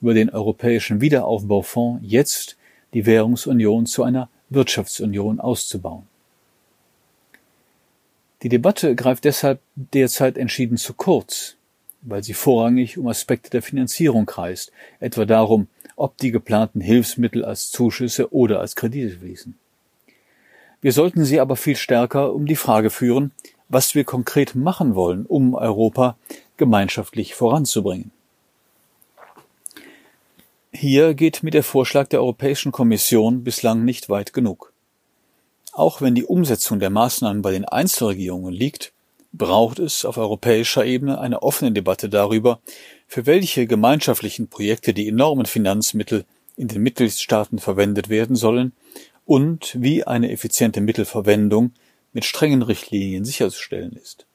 über 0.00 0.14
den 0.14 0.30
Europäischen 0.30 1.00
Wiederaufbaufonds 1.00 2.02
jetzt 2.02 2.56
die 2.94 3.06
Währungsunion 3.06 3.86
zu 3.86 4.02
einer 4.02 4.28
Wirtschaftsunion 4.48 5.40
auszubauen. 5.40 6.04
Die 8.42 8.48
Debatte 8.48 8.94
greift 8.94 9.24
deshalb 9.24 9.60
derzeit 9.74 10.36
entschieden 10.38 10.76
zu 10.76 10.94
kurz, 10.94 11.56
weil 12.02 12.22
sie 12.22 12.34
vorrangig 12.34 12.98
um 12.98 13.08
Aspekte 13.08 13.50
der 13.50 13.62
Finanzierung 13.62 14.26
kreist, 14.26 14.70
etwa 15.00 15.24
darum, 15.24 15.68
ob 15.96 16.16
die 16.18 16.30
geplanten 16.30 16.80
Hilfsmittel 16.80 17.44
als 17.44 17.70
Zuschüsse 17.70 18.32
oder 18.32 18.60
als 18.60 18.76
Kredite 18.76 19.18
fließen. 19.18 19.58
Wir 20.82 20.92
sollten 20.92 21.24
sie 21.24 21.40
aber 21.40 21.56
viel 21.56 21.76
stärker 21.76 22.32
um 22.34 22.46
die 22.46 22.56
Frage 22.56 22.90
führen, 22.90 23.32
was 23.68 23.94
wir 23.94 24.04
konkret 24.04 24.54
machen 24.54 24.94
wollen, 24.94 25.26
um 25.26 25.54
Europa 25.54 26.16
gemeinschaftlich 26.56 27.34
voranzubringen. 27.34 28.12
Hier 30.78 31.14
geht 31.14 31.42
mir 31.42 31.52
der 31.52 31.62
Vorschlag 31.62 32.08
der 32.08 32.20
Europäischen 32.20 32.70
Kommission 32.70 33.42
bislang 33.42 33.86
nicht 33.86 34.10
weit 34.10 34.34
genug. 34.34 34.74
Auch 35.72 36.02
wenn 36.02 36.14
die 36.14 36.26
Umsetzung 36.26 36.80
der 36.80 36.90
Maßnahmen 36.90 37.40
bei 37.40 37.50
den 37.52 37.64
Einzelregierungen 37.64 38.52
liegt, 38.52 38.92
braucht 39.32 39.78
es 39.78 40.04
auf 40.04 40.18
europäischer 40.18 40.84
Ebene 40.84 41.18
eine 41.18 41.42
offene 41.42 41.72
Debatte 41.72 42.10
darüber, 42.10 42.60
für 43.08 43.24
welche 43.24 43.66
gemeinschaftlichen 43.66 44.48
Projekte 44.48 44.92
die 44.92 45.08
enormen 45.08 45.46
Finanzmittel 45.46 46.26
in 46.58 46.68
den 46.68 46.82
Mitgliedstaaten 46.82 47.58
verwendet 47.58 48.10
werden 48.10 48.36
sollen 48.36 48.74
und 49.24 49.74
wie 49.80 50.04
eine 50.04 50.30
effiziente 50.30 50.82
Mittelverwendung 50.82 51.72
mit 52.12 52.26
strengen 52.26 52.60
Richtlinien 52.60 53.24
sicherzustellen 53.24 53.92
ist. 53.92 54.26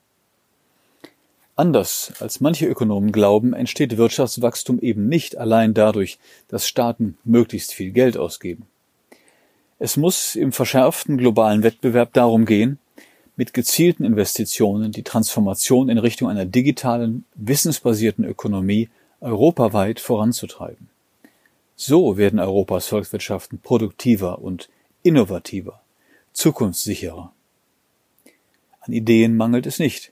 Anders 1.54 2.12
als 2.18 2.40
manche 2.40 2.66
Ökonomen 2.66 3.12
glauben, 3.12 3.52
entsteht 3.52 3.96
Wirtschaftswachstum 3.96 4.78
eben 4.80 5.08
nicht 5.08 5.36
allein 5.36 5.74
dadurch, 5.74 6.18
dass 6.48 6.66
Staaten 6.66 7.18
möglichst 7.24 7.72
viel 7.74 7.90
Geld 7.90 8.16
ausgeben. 8.16 8.66
Es 9.78 9.96
muss 9.96 10.34
im 10.34 10.52
verschärften 10.52 11.18
globalen 11.18 11.62
Wettbewerb 11.62 12.12
darum 12.14 12.46
gehen, 12.46 12.78
mit 13.36 13.52
gezielten 13.52 14.04
Investitionen 14.04 14.92
die 14.92 15.02
Transformation 15.02 15.88
in 15.88 15.98
Richtung 15.98 16.28
einer 16.28 16.44
digitalen, 16.44 17.24
wissensbasierten 17.34 18.24
Ökonomie 18.24 18.88
europaweit 19.20 20.00
voranzutreiben. 20.00 20.88
So 21.76 22.16
werden 22.16 22.38
Europas 22.38 22.86
Volkswirtschaften 22.86 23.58
produktiver 23.58 24.40
und 24.40 24.68
innovativer, 25.02 25.80
zukunftssicherer. 26.32 27.32
An 28.80 28.92
Ideen 28.92 29.36
mangelt 29.36 29.66
es 29.66 29.78
nicht. 29.78 30.11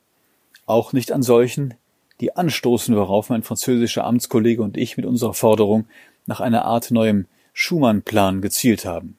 Auch 0.71 0.93
nicht 0.93 1.13
an 1.13 1.23
solchen, 1.23 1.75
die 2.21 2.37
anstoßen, 2.37 2.95
worauf 2.95 3.29
mein 3.29 3.43
französischer 3.43 4.05
Amtskollege 4.05 4.63
und 4.63 4.77
ich 4.77 4.97
mit 4.97 5.07
unserer 5.07 5.35
Forderung 5.35 5.87
nach 6.27 6.41
einer 6.41 6.65
Art 6.65 6.91
neuem 6.91 7.27
Schumann-Plan 7.53 8.41
gezielt 8.41 8.85
haben 8.85 9.17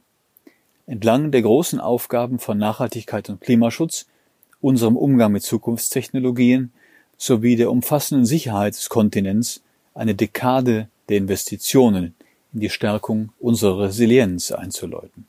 entlang 0.91 1.31
der 1.31 1.41
großen 1.41 1.79
Aufgaben 1.79 2.38
von 2.38 2.58
Nachhaltigkeit 2.58 3.29
und 3.29 3.39
Klimaschutz, 3.39 4.08
unserem 4.60 4.98
Umgang 4.98 5.31
mit 5.31 5.41
Zukunftstechnologien 5.41 6.74
sowie 7.17 7.55
der 7.55 7.72
umfassenden 7.72 8.25
Sicherheit 8.25 8.75
des 8.75 8.89
Kontinents 8.89 9.63
eine 9.93 10.15
Dekade 10.15 10.89
der 11.08 11.17
Investitionen 11.17 12.13
in 12.53 12.60
die 12.60 12.70
Stärkung 12.70 13.31
unserer 13.39 13.84
Resilienz 13.84 14.51
einzuläuten. 14.51 15.27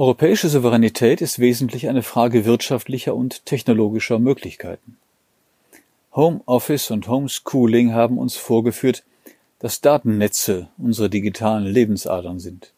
Europäische 0.00 0.48
Souveränität 0.48 1.20
ist 1.20 1.40
wesentlich 1.40 1.86
eine 1.86 2.02
Frage 2.02 2.46
wirtschaftlicher 2.46 3.14
und 3.14 3.44
technologischer 3.44 4.18
Möglichkeiten. 4.18 4.96
Home 6.14 6.40
Office 6.46 6.90
und 6.90 7.06
Homeschooling 7.06 7.92
haben 7.92 8.16
uns 8.16 8.34
vorgeführt, 8.34 9.04
dass 9.58 9.82
Datennetze 9.82 10.68
unsere 10.78 11.10
digitalen 11.10 11.66
Lebensadern 11.66 12.40
sind. 12.40 12.72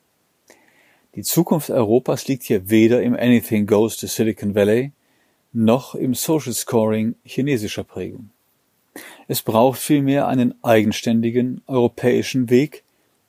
Die 1.14 1.22
Zukunft 1.22 1.70
Europas 1.70 2.26
liegt 2.26 2.42
hier 2.42 2.68
weder 2.70 3.00
im 3.00 3.14
Anything 3.14 3.68
Goes 3.68 3.98
to 3.98 4.08
Silicon 4.08 4.56
Valley 4.56 4.90
noch 5.52 5.94
im 5.94 6.14
Social 6.14 6.52
Scoring 6.52 7.14
chinesischer 7.24 7.84
Prägung. 7.84 8.30
Es 9.28 9.42
braucht 9.42 9.78
vielmehr 9.78 10.26
einen 10.26 10.56
eigenständigen 10.64 11.62
europäischen 11.68 12.50
Weg, 12.50 12.82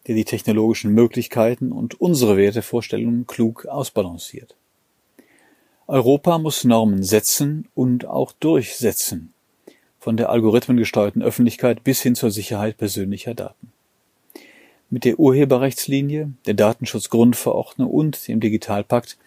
der 0.07 0.15
die 0.15 0.25
technologischen 0.25 0.93
Möglichkeiten 0.93 1.71
und 1.71 1.99
unsere 1.99 2.37
Wertevorstellungen 2.37 3.27
klug 3.27 3.65
ausbalanciert. 3.65 4.55
Europa 5.87 6.37
muss 6.37 6.63
Normen 6.63 7.03
setzen 7.03 7.67
und 7.75 8.05
auch 8.05 8.31
durchsetzen, 8.33 9.33
von 9.99 10.17
der 10.17 10.29
algorithmengesteuerten 10.29 11.21
Öffentlichkeit 11.21 11.83
bis 11.83 12.01
hin 12.01 12.15
zur 12.15 12.31
Sicherheit 12.31 12.77
persönlicher 12.77 13.33
Daten. 13.33 13.71
Mit 14.89 15.05
der 15.05 15.19
Urheberrechtslinie, 15.19 16.31
der 16.45 16.53
Datenschutzgrundverordnung 16.53 17.89
und 17.89 18.27
dem 18.27 18.39
Digitalpakt 18.39 19.17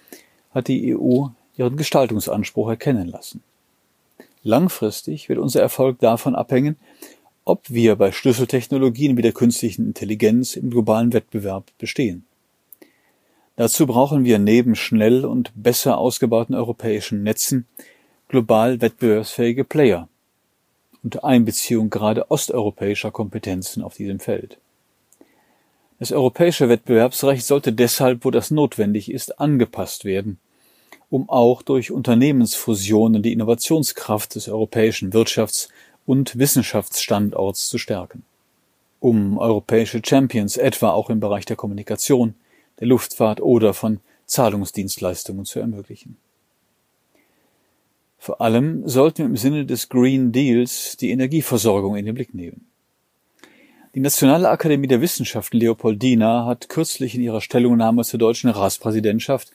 hat 0.55 0.69
die 0.69 0.97
EU 0.97 1.27
ihren 1.57 1.77
Gestaltungsanspruch 1.77 2.69
erkennen 2.69 3.09
lassen. 3.09 3.43
Langfristig 4.43 5.29
wird 5.29 5.41
unser 5.41 5.61
Erfolg 5.61 5.99
davon 5.99 6.37
abhängen, 6.37 6.77
ob 7.47 7.71
wir 7.71 7.95
bei 7.95 8.11
Schlüsseltechnologien 8.11 9.17
wie 9.17 9.23
der 9.23 9.33
künstlichen 9.33 9.87
Intelligenz 9.87 10.57
im 10.57 10.69
globalen 10.69 11.13
Wettbewerb 11.13 11.71
bestehen. 11.79 12.27
Dazu 13.55 13.87
brauchen 13.87 14.25
wir 14.25 14.39
neben 14.41 14.75
schnell 14.75 15.25
und 15.25 15.53
besser 15.55 15.97
ausgebauten 15.97 16.57
europäischen 16.57 17.23
Netzen 17.23 17.67
global 18.29 18.81
wettbewerbsfähige 18.81 19.63
Player, 19.63 20.09
unter 21.05 21.25
Einbeziehung 21.25 21.89
gerade 21.89 22.31
osteuropäischer 22.33 23.13
Kompetenzen 23.13 23.83
auf 23.83 23.95
diesem 23.95 24.19
Feld. 24.19 24.59
Das 26.01 26.11
europäische 26.11 26.69
Wettbewerbsrecht 26.69 27.47
sollte 27.47 27.73
deshalb, 27.73 28.25
wo 28.25 28.33
das 28.33 28.51
notwendig 28.51 29.11
ist, 29.11 29.39
angepasst 29.39 30.05
werden, 30.05 30.39
um 31.11 31.31
auch 31.31 31.63
durch 31.63 31.93
Unternehmensfusionen 31.93 33.23
die 33.23 33.33
Innovationskraft 33.33 34.35
des 34.35 34.49
europäischen 34.49 35.13
Wirtschafts- 35.13 35.69
und 36.07 36.39
Wissenschaftsstandorts 36.39 37.69
zu 37.69 37.79
stärken. 37.79 38.23
um 39.01 39.39
europäische 39.39 40.01
Champions 40.05 40.57
etwa 40.57 40.91
auch 40.91 41.11
im 41.11 41.21
Bereich 41.21 41.45
der 41.45 41.57
Kommunikation, 41.57 42.35
der 42.81 42.89
Luftfahrt 42.89 43.41
oder 43.41 43.75
von 43.75 44.01
Zahlungsdienstleistungen 44.27 45.45
zu 45.45 45.61
ermöglichen. 45.61 46.17
Vor 48.19 48.41
allem 48.41 48.89
sollten 48.89 49.19
wir 49.19 49.27
im 49.27 49.37
Sinne 49.37 49.67
des 49.67 49.89
Green 49.89 50.33
Deals 50.33 50.97
die 50.97 51.11
Energieversorgung 51.11 51.97
in 51.97 52.07
den 52.07 52.15
Blick 52.15 52.35
nehmen. 52.35 52.67
Die 53.95 54.01
Nationale 54.01 54.49
Akademie 54.49 54.89
der 54.89 55.01
Wissenschaften 55.01 55.59
Leopoldina 55.59 56.45
hat 56.45 56.69
kürzlich 56.69 57.15
in 57.15 57.23
ihrer 57.23 57.41
Stellungnahme 57.41 58.05
zur 58.05 58.19
deutschen 58.19 58.51
Ratspräsidentschaft 58.51 59.53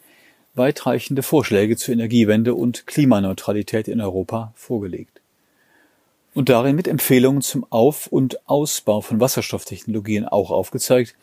weitreichende 0.54 1.24
Vorschläge 1.24 1.78
zur 1.78 1.94
Energiewende 1.94 2.56
und 2.56 2.88
Klimaneutralität 2.88 3.88
in 3.88 4.02
Europa 4.02 4.52
vorgelegt. 4.56 5.21
Und 6.34 6.50
darin 6.50 6.76
mit 6.76 6.88
Empfehlungen 6.88 7.42
zum 7.42 7.66
Auf- 7.70 8.08
und 8.08 8.48
Ausbau 8.48 9.02
von 9.02 9.20
Wasserstofftechnologien 9.20 10.26
auch 10.26 10.50
aufgezeigt, 10.50 11.16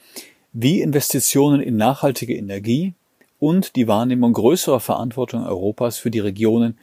wie 0.52 0.80
Investitionen 0.80 1.60
in 1.60 1.76
nachhaltige 1.76 2.36
Energie 2.36 2.92
und 3.38 3.76
die 3.76 3.88
Wahrnehmung 3.88 4.32
größerer 4.32 4.80
Verantwortung 4.80 5.46
Europas 5.46 5.98
für 5.98 6.10
die 6.10 6.18
Regionen 6.18 6.78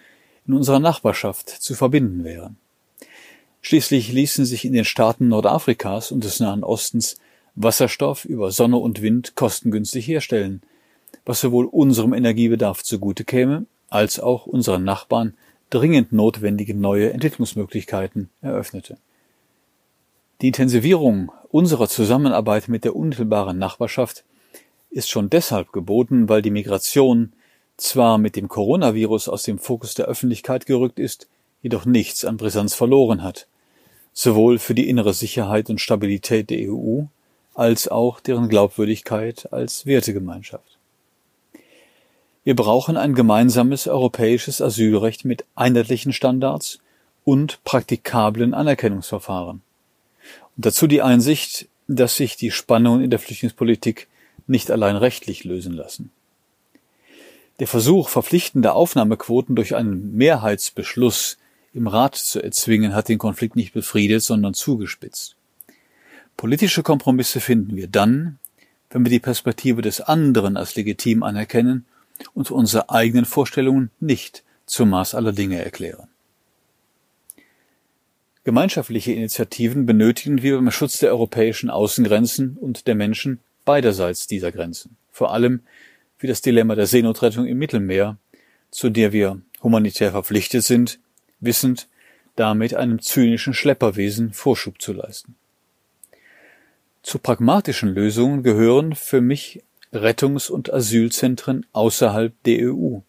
in 0.48 0.53
unserer 0.53 0.79
Nachbarschaft 0.79 1.50
zu 1.50 1.75
verbinden 1.75 2.24
wären. 2.24 2.58
Schließlich 3.62 4.12
ließen 4.12 4.46
sich 4.46 4.65
in 4.65 4.74
den 4.74 4.86
Staaten 4.86 5.27
Nordafrikas 5.27 6.12
und 6.12 6.24
des 6.24 6.39
Nahen 6.39 6.63
Ostens 6.63 7.17
Wasserstoff 7.55 8.25
über 8.25 8.51
Sonne 8.51 8.77
und 8.77 9.01
Wind 9.01 9.36
kostengünstig 9.36 10.08
herstellen, 10.08 10.62
was 11.25 11.41
sowohl 11.41 11.65
unserem 11.65 12.13
Energiebedarf 12.13 12.84
zugute 12.84 13.24
käme, 13.24 13.65
als 13.89 14.20
auch 14.20 14.46
unseren 14.46 14.84
Nachbarn 14.84 15.36
dringend 15.70 16.12
notwendige 16.12 16.74
neue 16.74 17.12
Entwicklungsmöglichkeiten 17.12 18.30
eröffnete. 18.42 18.98
Die 20.42 20.48
Intensivierung 20.48 21.32
unserer 21.50 21.88
Zusammenarbeit 21.88 22.68
mit 22.68 22.84
der 22.84 22.96
unmittelbaren 22.96 23.58
Nachbarschaft 23.58 24.24
ist 24.90 25.10
schon 25.10 25.30
deshalb 25.30 25.72
geboten, 25.72 26.30
weil 26.30 26.42
die 26.42 26.52
Migration 26.52 27.34
zwar 27.78 28.18
mit 28.18 28.36
dem 28.36 28.48
Coronavirus 28.48 29.30
aus 29.30 29.44
dem 29.44 29.60
Fokus 29.60 29.96
der 29.96 30.06
Öffentlichkeit 30.06 30.66
gerückt 30.66 31.00
ist, 31.00 31.28
jedoch 31.62 31.86
nichts 31.86 32.26
an 32.26 32.38
Brisanz 32.38 32.74
verloren 32.74 33.24
hat 33.24 33.48
sowohl 34.16 34.58
für 34.60 34.74
die 34.74 34.90
innere 34.90 35.14
Sicherheit 35.14 35.70
und 35.70 35.82
Stabilität 35.82 36.50
der 36.50 36.72
EU 36.72 37.04
als 37.54 37.88
auch 37.90 38.20
deren 38.20 38.50
Glaubwürdigkeit 38.50 39.52
als 39.52 39.86
Wertegemeinschaft. 39.86 40.75
Wir 42.46 42.56
brauchen 42.56 42.96
ein 42.96 43.16
gemeinsames 43.16 43.88
europäisches 43.88 44.62
Asylrecht 44.62 45.25
mit 45.25 45.46
einheitlichen 45.56 46.14
Standards 46.14 46.78
und 47.24 47.62
praktikablen 47.64 48.54
Anerkennungsverfahren. 48.54 49.64
Und 50.56 50.66
dazu 50.66 50.86
die 50.86 51.02
Einsicht, 51.02 51.68
dass 51.88 52.16
sich 52.16 52.38
die 52.38 52.52
Spannungen 52.52 53.04
in 53.04 53.10
der 53.10 53.18
Flüchtlingspolitik 53.18 54.08
nicht 54.46 54.70
allein 54.70 54.96
rechtlich 54.96 55.44
lösen 55.44 55.74
lassen. 55.74 56.12
Der 57.60 57.68
Versuch 57.68 58.10
verpflichtender 58.10 58.75
Aufnahmequoten 58.75 59.56
durch 59.56 59.75
einen 59.75 60.16
Mehrheitsbeschluss 60.16 61.40
im 61.74 61.88
Rat 61.88 62.16
zu 62.16 62.44
erzwingen, 62.44 62.94
hat 62.94 63.10
den 63.10 63.18
Konflikt 63.18 63.56
nicht 63.56 63.74
befriedet, 63.74 64.22
sondern 64.22 64.54
zugespitzt. 64.54 65.36
Politische 66.38 66.84
Kompromisse 66.84 67.40
finden 67.40 67.75
wir 67.75 67.88
dann, 67.88 68.38
wenn 68.92 69.04
wir 69.04 69.10
die 69.10 69.20
Perspektive 69.20 69.82
des 69.82 70.00
anderen 70.00 70.58
als 70.58 70.75
legitim 70.75 71.24
anerkennen 71.24 71.86
und 72.34 72.52
unsere 72.52 72.90
eigenen 72.90 73.26
Vorstellungen 73.26 73.92
nicht 74.00 74.44
zum 74.66 74.90
Maß 74.90 75.16
aller 75.16 75.32
Dinge 75.32 75.64
erklären. 75.64 76.08
Gemeinschaftliche 78.44 79.12
Initiativen 79.12 79.86
benötigen 79.86 80.44
wir 80.44 80.56
beim 80.56 80.70
Schutz 80.70 81.00
der 81.00 81.10
europäischen 81.10 81.70
Außengrenzen 81.70 82.58
und 82.58 82.86
der 82.86 82.94
Menschen 82.94 83.40
beiderseits 83.66 84.28
dieser 84.28 84.52
Grenzen, 84.52 84.98
vor 85.12 85.34
allem 85.34 85.62
für 86.18 86.28
das 86.28 86.42
Dilemma 86.42 86.76
der 86.76 86.86
Seenotrettung 86.86 87.48
im 87.48 87.58
Mittelmeer, 87.58 88.18
zu 88.70 88.90
der 88.90 89.12
wir 89.14 89.42
humanitär 89.64 90.12
verpflichtet 90.12 90.64
sind, 90.64 91.00
wissend, 91.40 91.88
damit 92.36 92.75
einem 92.75 93.01
zynischen 93.01 93.54
Schlepperwesen 93.54 94.34
Vorschub 94.34 94.82
zu 94.82 94.94
leisten. 94.94 95.36
Zu 97.01 97.20
pragmatischen 97.20 97.90
Lösungen 97.90 98.44
gehören 98.44 98.96
für 98.96 99.22
mich 99.22 99.64
Rettungs- 99.96 100.50
und 100.50 100.74
Asylzentren 100.74 101.66
außerhalb 101.74 102.34
der 102.44 102.74
EU, 102.74 103.00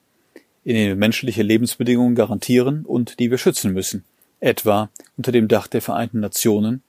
in 0.65 0.75
denen 0.75 0.89
wir 0.89 0.97
menschliche 0.97 1.43
Lebensbedingungen 1.43 2.15
garantieren 2.15 2.85
und 2.85 3.19
die 3.19 3.31
wir 3.31 3.39
schützen 3.39 3.73
müssen, 3.73 4.05
etwa 4.41 4.91
unter 5.17 5.33
dem 5.33 5.49
Dach 5.49 5.67
der 5.67 5.83
Vereinten 5.83 6.21
Nationen, 6.21 6.83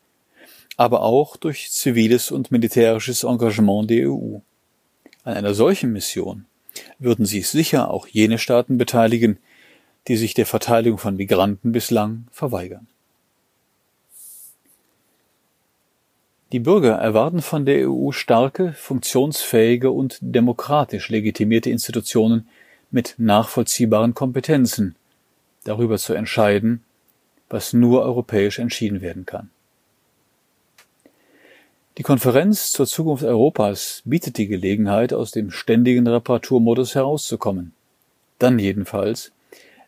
aber 0.77 1.01
auch 1.01 1.37
durch 1.37 1.71
ziviles 1.71 2.31
und 2.31 2.51
militärisches 2.51 3.23
Engagement 3.23 3.89
der 3.89 4.11
EU. 4.11 4.37
An 5.23 5.33
einer 5.33 5.53
solchen 5.53 5.91
Mission 5.91 6.45
würden 6.99 7.25
sich 7.25 7.47
sicher 7.47 7.89
auch 7.91 8.07
jene 8.07 8.37
Staaten 8.37 8.77
beteiligen, 8.77 9.39
die 10.07 10.15
sich 10.15 10.33
der 10.33 10.45
Verteilung 10.45 10.97
von 10.97 11.15
Migranten 11.15 11.71
bislang 11.71 12.27
verweigern. 12.31 12.87
Die 16.53 16.59
Bürger 16.59 16.93
erwarten 16.93 17.41
von 17.41 17.65
der 17.65 17.89
EU 17.89 18.11
starke, 18.11 18.71
funktionsfähige 18.71 19.91
und 19.91 20.17
demokratisch 20.21 21.09
legitimierte 21.09 21.69
Institutionen 21.69 22.47
mit 22.89 23.15
nachvollziehbaren 23.17 24.13
Kompetenzen, 24.13 24.95
darüber 25.65 25.97
zu 25.97 26.13
entscheiden, 26.13 26.85
was 27.49 27.73
nur 27.73 28.01
europäisch 28.03 28.59
entschieden 28.59 29.01
werden 29.01 29.25
kann. 29.25 29.49
Die 31.97 32.03
Konferenz 32.03 32.71
zur 32.71 32.85
Zukunft 32.85 33.25
Europas 33.25 34.01
bietet 34.05 34.37
die 34.37 34.47
Gelegenheit, 34.47 35.11
aus 35.11 35.31
dem 35.31 35.51
ständigen 35.51 36.07
Reparaturmodus 36.07 36.95
herauszukommen. 36.95 37.73
Dann 38.39 38.57
jedenfalls, 38.57 39.33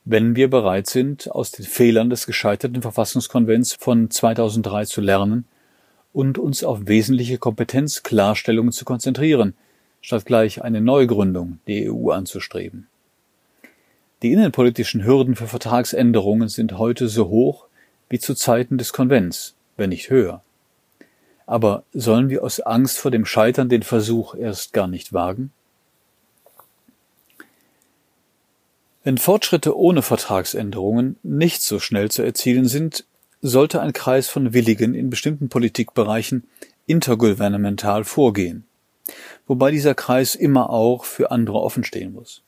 wenn 0.03 0.35
wir 0.35 0.49
bereit 0.49 0.87
sind, 0.87 1.31
aus 1.31 1.51
den 1.51 1.65
Fehlern 1.65 2.09
des 2.09 2.25
gescheiterten 2.25 2.81
Verfassungskonvents 2.81 3.75
von 3.79 4.09
2003 4.09 4.85
zu 4.85 4.99
lernen 4.99 5.45
und 6.13 6.37
uns 6.37 6.63
auf 6.63 6.87
wesentliche 6.87 7.37
Kompetenzklarstellungen 7.37 8.71
zu 8.71 8.85
konzentrieren, 8.85 9.53
statt 10.01 10.25
gleich 10.25 10.63
eine 10.63 10.81
Neugründung 10.81 11.59
der 11.67 11.93
EU 11.93 12.11
anzustreben. 12.11 12.87
Die 14.21 14.33
innenpolitischen 14.33 15.05
Hürden 15.05 15.35
für 15.35 15.47
Vertragsänderungen 15.47 16.49
sind 16.49 16.77
heute 16.77 17.07
so 17.07 17.29
hoch 17.29 17.67
wie 18.09 18.19
zu 18.19 18.33
Zeiten 18.33 18.77
des 18.77 18.91
Konvents, 18.91 19.55
wenn 19.77 19.89
nicht 19.89 20.09
höher. 20.09 20.41
Aber 21.45 21.83
sollen 21.93 22.29
wir 22.29 22.43
aus 22.43 22.59
Angst 22.59 22.97
vor 22.97 23.11
dem 23.11 23.25
Scheitern 23.25 23.69
den 23.69 23.83
Versuch 23.83 24.35
erst 24.35 24.73
gar 24.73 24.87
nicht 24.87 25.13
wagen? 25.13 25.51
Wenn 29.03 29.17
Fortschritte 29.17 29.77
ohne 29.77 30.01
Vertragsänderungen 30.01 31.15
nicht 31.23 31.61
so 31.61 31.79
schnell 31.79 32.11
zu 32.11 32.21
erzielen 32.21 32.67
sind, 32.67 33.05
sollte 33.41 33.81
ein 33.81 33.93
Kreis 33.93 34.27
von 34.27 34.53
Willigen 34.53 34.93
in 34.93 35.09
bestimmten 35.09 35.49
Politikbereichen 35.49 36.43
intergouvernemental 36.85 38.03
vorgehen, 38.03 38.65
wobei 39.47 39.71
dieser 39.71 39.95
Kreis 39.95 40.35
immer 40.35 40.69
auch 40.69 41.05
für 41.05 41.31
andere 41.31 41.59
offenstehen 41.61 42.13
muss. 42.13 42.41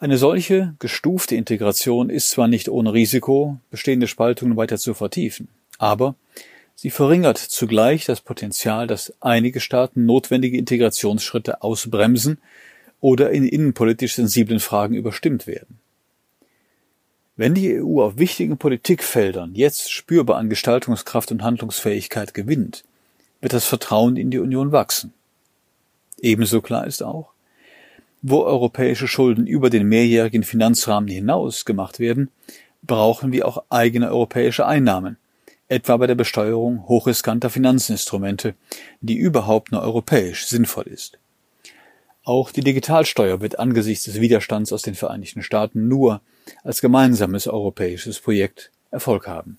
Eine 0.00 0.16
solche 0.16 0.74
gestufte 0.78 1.34
Integration 1.34 2.08
ist 2.08 2.30
zwar 2.30 2.46
nicht 2.46 2.68
ohne 2.68 2.92
Risiko, 2.92 3.58
bestehende 3.70 4.06
Spaltungen 4.06 4.56
weiter 4.56 4.78
zu 4.78 4.94
vertiefen, 4.94 5.48
aber 5.78 6.14
sie 6.76 6.90
verringert 6.90 7.38
zugleich 7.38 8.04
das 8.04 8.20
Potenzial, 8.20 8.86
dass 8.86 9.12
einige 9.20 9.58
Staaten 9.58 10.06
notwendige 10.06 10.56
Integrationsschritte 10.56 11.62
ausbremsen 11.62 12.38
oder 13.00 13.30
in 13.30 13.44
innenpolitisch 13.44 14.14
sensiblen 14.14 14.60
Fragen 14.60 14.94
überstimmt 14.94 15.48
werden. 15.48 15.77
Wenn 17.38 17.54
die 17.54 17.80
EU 17.80 18.02
auf 18.02 18.18
wichtigen 18.18 18.58
Politikfeldern 18.58 19.54
jetzt 19.54 19.92
spürbar 19.92 20.38
an 20.38 20.50
Gestaltungskraft 20.50 21.30
und 21.30 21.44
Handlungsfähigkeit 21.44 22.34
gewinnt, 22.34 22.84
wird 23.40 23.52
das 23.52 23.64
Vertrauen 23.64 24.16
in 24.16 24.32
die 24.32 24.40
Union 24.40 24.72
wachsen. 24.72 25.14
Ebenso 26.20 26.60
klar 26.60 26.84
ist 26.84 27.00
auch, 27.00 27.30
wo 28.22 28.42
europäische 28.42 29.06
Schulden 29.06 29.46
über 29.46 29.70
den 29.70 29.88
mehrjährigen 29.88 30.42
Finanzrahmen 30.42 31.08
hinaus 31.08 31.64
gemacht 31.64 32.00
werden, 32.00 32.32
brauchen 32.82 33.30
wir 33.30 33.46
auch 33.46 33.62
eigene 33.70 34.08
europäische 34.08 34.66
Einnahmen, 34.66 35.16
etwa 35.68 35.96
bei 35.96 36.08
der 36.08 36.16
Besteuerung 36.16 36.88
hochriskanter 36.88 37.50
Finanzinstrumente, 37.50 38.56
die 39.00 39.16
überhaupt 39.16 39.70
nur 39.70 39.82
europäisch 39.82 40.48
sinnvoll 40.48 40.88
ist. 40.88 41.20
Auch 42.28 42.50
die 42.50 42.60
Digitalsteuer 42.60 43.40
wird 43.40 43.58
angesichts 43.58 44.04
des 44.04 44.20
Widerstands 44.20 44.70
aus 44.70 44.82
den 44.82 44.94
Vereinigten 44.94 45.42
Staaten 45.42 45.88
nur 45.88 46.20
als 46.62 46.82
gemeinsames 46.82 47.46
europäisches 47.46 48.20
Projekt 48.20 48.70
Erfolg 48.90 49.26
haben. 49.26 49.58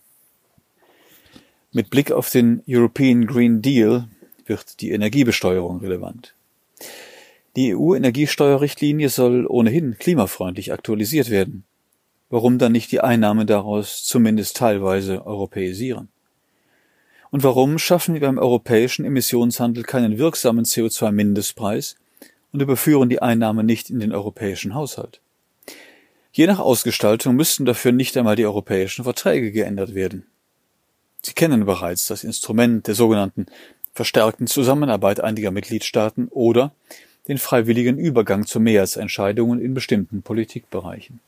Mit 1.71 1.89
Blick 1.89 2.11
auf 2.11 2.29
den 2.29 2.61
European 2.69 3.25
Green 3.25 3.63
Deal 3.63 4.07
wird 4.45 4.81
die 4.81 4.91
Energiebesteuerung 4.91 5.79
relevant. 5.79 6.35
Die 7.55 7.75
EU-Energiesteuerrichtlinie 7.75 9.09
soll 9.09 9.47
ohnehin 9.47 9.97
klimafreundlich 9.97 10.71
aktualisiert 10.71 11.31
werden. 11.31 11.63
Warum 12.29 12.59
dann 12.59 12.73
nicht 12.73 12.91
die 12.91 13.01
Einnahmen 13.01 13.47
daraus 13.47 14.03
zumindest 14.03 14.57
teilweise 14.57 15.25
europäisieren? 15.25 16.09
Und 17.31 17.41
warum 17.41 17.79
schaffen 17.79 18.13
wir 18.13 18.21
beim 18.21 18.37
europäischen 18.37 19.05
Emissionshandel 19.05 19.81
keinen 19.81 20.19
wirksamen 20.19 20.65
CO2-Mindestpreis 20.65 21.95
und 22.51 22.61
überführen 22.61 23.09
die 23.09 23.21
Einnahmen 23.21 23.65
nicht 23.65 23.89
in 23.89 23.99
den 23.99 24.13
europäischen 24.13 24.73
Haushalt? 24.73 25.21
Je 26.31 26.47
nach 26.47 26.59
Ausgestaltung 26.59 27.35
müssten 27.35 27.65
dafür 27.65 27.91
nicht 27.91 28.15
einmal 28.15 28.35
die 28.35 28.45
europäischen 28.45 29.03
Verträge 29.03 29.51
geändert 29.51 29.95
werden. 29.95 30.25
Sie 31.21 31.33
kennen 31.33 31.65
bereits 31.65 32.07
das 32.07 32.23
Instrument 32.23 32.87
der 32.87 32.95
sogenannten 32.95 33.47
verstärkten 33.93 34.47
Zusammenarbeit 34.47 35.19
einiger 35.19 35.51
Mitgliedstaaten 35.51 36.27
oder 36.29 36.71
den 37.27 37.37
freiwilligen 37.37 37.97
Übergang 37.97 38.45
zu 38.45 38.59
Mehrheitsentscheidungen 38.59 39.59
in 39.59 39.73
bestimmten 39.73 40.21
Politikbereichen. 40.21 41.19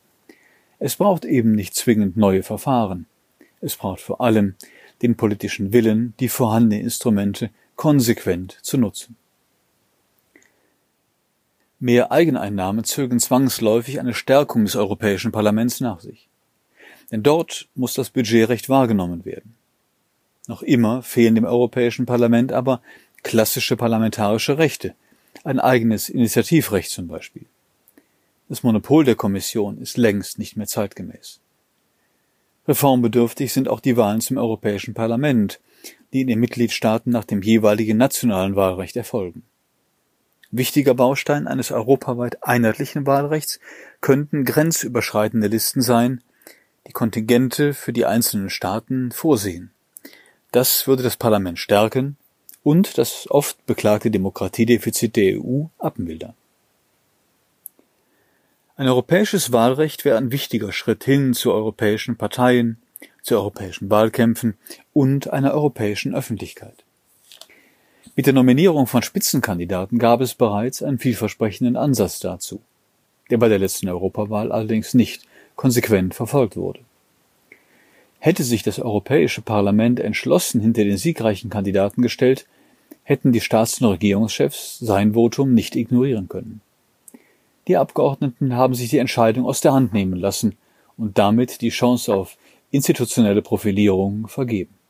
Es 0.79 0.95
braucht 0.95 1.25
eben 1.25 1.53
nicht 1.53 1.75
zwingend 1.75 2.17
neue 2.17 2.43
Verfahren. 2.43 3.05
Es 3.59 3.75
braucht 3.75 4.01
vor 4.01 4.21
allem 4.21 4.55
den 5.01 5.15
politischen 5.15 5.73
Willen, 5.73 6.13
die 6.19 6.29
vorhandenen 6.29 6.83
Instrumente 6.83 7.49
konsequent 7.75 8.57
zu 8.61 8.77
nutzen. 8.77 9.15
Mehr 11.83 12.11
Eigeneinnahmen 12.11 12.83
zögen 12.83 13.19
zwangsläufig 13.19 13.99
eine 13.99 14.13
Stärkung 14.13 14.65
des 14.65 14.75
Europäischen 14.75 15.31
Parlaments 15.31 15.79
nach 15.79 15.99
sich. 15.99 16.27
Denn 17.09 17.23
dort 17.23 17.69
muss 17.73 17.95
das 17.95 18.11
Budgetrecht 18.11 18.69
wahrgenommen 18.69 19.25
werden. 19.25 19.55
Noch 20.45 20.61
immer 20.61 21.01
fehlen 21.01 21.33
dem 21.33 21.43
Europäischen 21.43 22.05
Parlament 22.05 22.53
aber 22.53 22.83
klassische 23.23 23.75
parlamentarische 23.77 24.59
Rechte, 24.59 24.93
ein 25.43 25.59
eigenes 25.59 26.07
Initiativrecht 26.07 26.91
zum 26.91 27.07
Beispiel. 27.07 27.45
Das 28.47 28.61
Monopol 28.61 29.03
der 29.03 29.15
Kommission 29.15 29.79
ist 29.79 29.97
längst 29.97 30.37
nicht 30.37 30.55
mehr 30.57 30.67
zeitgemäß. 30.67 31.39
Reformbedürftig 32.67 33.51
sind 33.51 33.67
auch 33.67 33.79
die 33.79 33.97
Wahlen 33.97 34.21
zum 34.21 34.37
Europäischen 34.37 34.93
Parlament, 34.93 35.59
die 36.13 36.21
in 36.21 36.27
den 36.27 36.39
Mitgliedstaaten 36.39 37.11
nach 37.11 37.25
dem 37.25 37.41
jeweiligen 37.41 37.97
nationalen 37.97 38.55
Wahlrecht 38.55 38.95
erfolgen. 38.97 39.41
Wichtiger 40.51 40.93
Baustein 40.93 41.47
eines 41.47 41.71
europaweit 41.71 42.43
einheitlichen 42.43 43.07
Wahlrechts 43.07 43.59
könnten 44.01 44.43
grenzüberschreitende 44.43 45.47
Listen 45.47 45.81
sein, 45.81 46.21
die 46.87 46.91
Kontingente 46.91 47.73
für 47.73 47.93
die 47.93 48.05
einzelnen 48.05 48.49
Staaten 48.49 49.11
vorsehen. 49.11 49.71
Das 50.51 50.87
würde 50.87 51.03
das 51.03 51.15
Parlament 51.15 51.57
stärken 51.57 52.17
und 52.63 52.97
das 52.97 53.27
oft 53.29 53.65
beklagte 53.65 54.11
Demokratiedefizit 54.11 55.15
der 55.15 55.39
EU 55.39 55.65
abmildern. 55.79 56.33
Ein 58.75 58.87
europäisches 58.87 59.53
Wahlrecht 59.53 60.03
wäre 60.03 60.17
ein 60.17 60.31
wichtiger 60.31 60.73
Schritt 60.73 61.03
hin 61.03 61.33
zu 61.33 61.53
europäischen 61.53 62.17
Parteien, 62.17 62.81
zu 63.21 63.35
europäischen 63.35 63.89
Wahlkämpfen 63.89 64.57
und 64.91 65.29
einer 65.29 65.53
europäischen 65.53 66.13
Öffentlichkeit. 66.13 66.83
Mit 68.17 68.25
der 68.25 68.33
Nominierung 68.33 68.87
von 68.87 69.03
Spitzenkandidaten 69.03 69.97
gab 69.97 70.19
es 70.19 70.35
bereits 70.35 70.83
einen 70.83 70.97
vielversprechenden 70.97 71.77
Ansatz 71.77 72.19
dazu, 72.19 72.59
der 73.29 73.37
bei 73.37 73.47
der 73.47 73.57
letzten 73.57 73.87
Europawahl 73.87 74.51
allerdings 74.51 74.93
nicht 74.93 75.23
konsequent 75.55 76.13
verfolgt 76.13 76.57
wurde. 76.57 76.81
Hätte 78.19 78.43
sich 78.43 78.63
das 78.63 78.79
Europäische 78.79 79.41
Parlament 79.41 80.01
entschlossen 80.01 80.59
hinter 80.59 80.83
den 80.83 80.97
siegreichen 80.97 81.49
Kandidaten 81.49 82.01
gestellt, 82.01 82.47
hätten 83.03 83.31
die 83.31 83.39
Staats- 83.39 83.79
und 83.79 83.87
Regierungschefs 83.87 84.79
sein 84.79 85.13
Votum 85.13 85.53
nicht 85.53 85.77
ignorieren 85.77 86.27
können. 86.27 86.59
Die 87.69 87.77
Abgeordneten 87.77 88.57
haben 88.57 88.75
sich 88.75 88.89
die 88.89 88.97
Entscheidung 88.97 89.45
aus 89.45 89.61
der 89.61 89.71
Hand 89.71 89.93
nehmen 89.93 90.19
lassen 90.19 90.57
und 90.97 91.17
damit 91.17 91.61
die 91.61 91.69
Chance 91.69 92.13
auf 92.13 92.37
institutionelle 92.71 93.41
Profilierung 93.41 94.27
vergeben. 94.27 94.80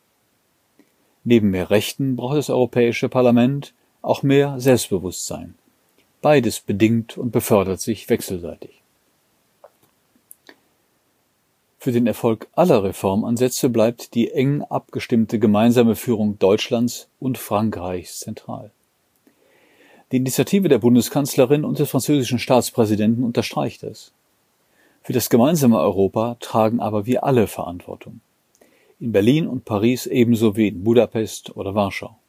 Neben 1.23 1.51
mehr 1.51 1.69
Rechten 1.69 2.15
braucht 2.15 2.37
das 2.37 2.49
Europäische 2.49 3.09
Parlament 3.09 3.73
auch 4.01 4.23
mehr 4.23 4.59
Selbstbewusstsein. 4.59 5.55
Beides 6.21 6.59
bedingt 6.59 7.17
und 7.17 7.31
befördert 7.31 7.81
sich 7.81 8.09
wechselseitig. 8.09 8.81
Für 11.77 11.91
den 11.91 12.05
Erfolg 12.05 12.47
aller 12.53 12.83
Reformansätze 12.83 13.69
bleibt 13.69 14.13
die 14.13 14.31
eng 14.31 14.61
abgestimmte 14.61 15.39
gemeinsame 15.39 15.95
Führung 15.95 16.37
Deutschlands 16.37 17.07
und 17.19 17.39
Frankreichs 17.39 18.19
zentral. 18.19 18.69
Die 20.11 20.17
Initiative 20.17 20.67
der 20.67 20.77
Bundeskanzlerin 20.77 21.65
und 21.65 21.79
des 21.79 21.89
französischen 21.89 22.37
Staatspräsidenten 22.37 23.23
unterstreicht 23.23 23.81
es. 23.81 24.11
Für 25.01 25.13
das 25.13 25.29
gemeinsame 25.29 25.79
Europa 25.79 26.37
tragen 26.39 26.79
aber 26.79 27.07
wir 27.07 27.23
alle 27.23 27.47
Verantwortung. 27.47 28.19
In 29.01 29.11
Berlin 29.13 29.47
und 29.47 29.65
Paris 29.65 30.05
ebenso 30.05 30.55
wie 30.55 30.67
in 30.67 30.83
Budapest 30.83 31.57
oder 31.57 31.73
Warschau. 31.73 32.19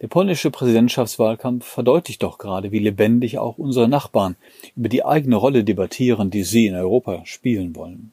Der 0.00 0.08
polnische 0.08 0.50
Präsidentschaftswahlkampf 0.50 1.66
verdeutlicht 1.66 2.22
doch 2.22 2.38
gerade, 2.38 2.72
wie 2.72 2.78
lebendig 2.78 3.38
auch 3.38 3.58
unsere 3.58 3.86
Nachbarn 3.86 4.36
über 4.74 4.88
die 4.88 5.04
eigene 5.04 5.36
Rolle 5.36 5.62
debattieren, 5.62 6.30
die 6.30 6.44
sie 6.44 6.66
in 6.66 6.74
Europa 6.74 7.26
spielen 7.26 7.76
wollen. 7.76 8.12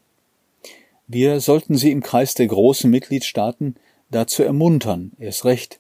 Wir 1.08 1.40
sollten 1.40 1.78
sie 1.78 1.92
im 1.92 2.04
Kreis 2.04 2.36
der 2.36 2.48
großen 2.48 2.92
Mitgliedstaaten 2.92 3.78
dazu 4.10 4.44
ermuntern, 4.44 5.14
erst 5.18 5.46
recht 5.46 5.80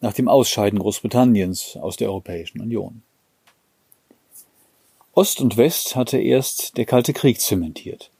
nach 0.00 0.12
dem 0.12 0.28
Ausscheiden 0.28 0.78
Großbritanniens 0.78 1.78
aus 1.78 1.96
der 1.96 2.10
Europäischen 2.10 2.60
Union. 2.60 3.02
Ost 5.14 5.40
und 5.40 5.56
West 5.56 5.96
hatte 5.96 6.18
erst 6.18 6.76
der 6.76 6.84
Kalte 6.84 7.12
Krieg 7.12 7.40
zementiert. 7.40 8.11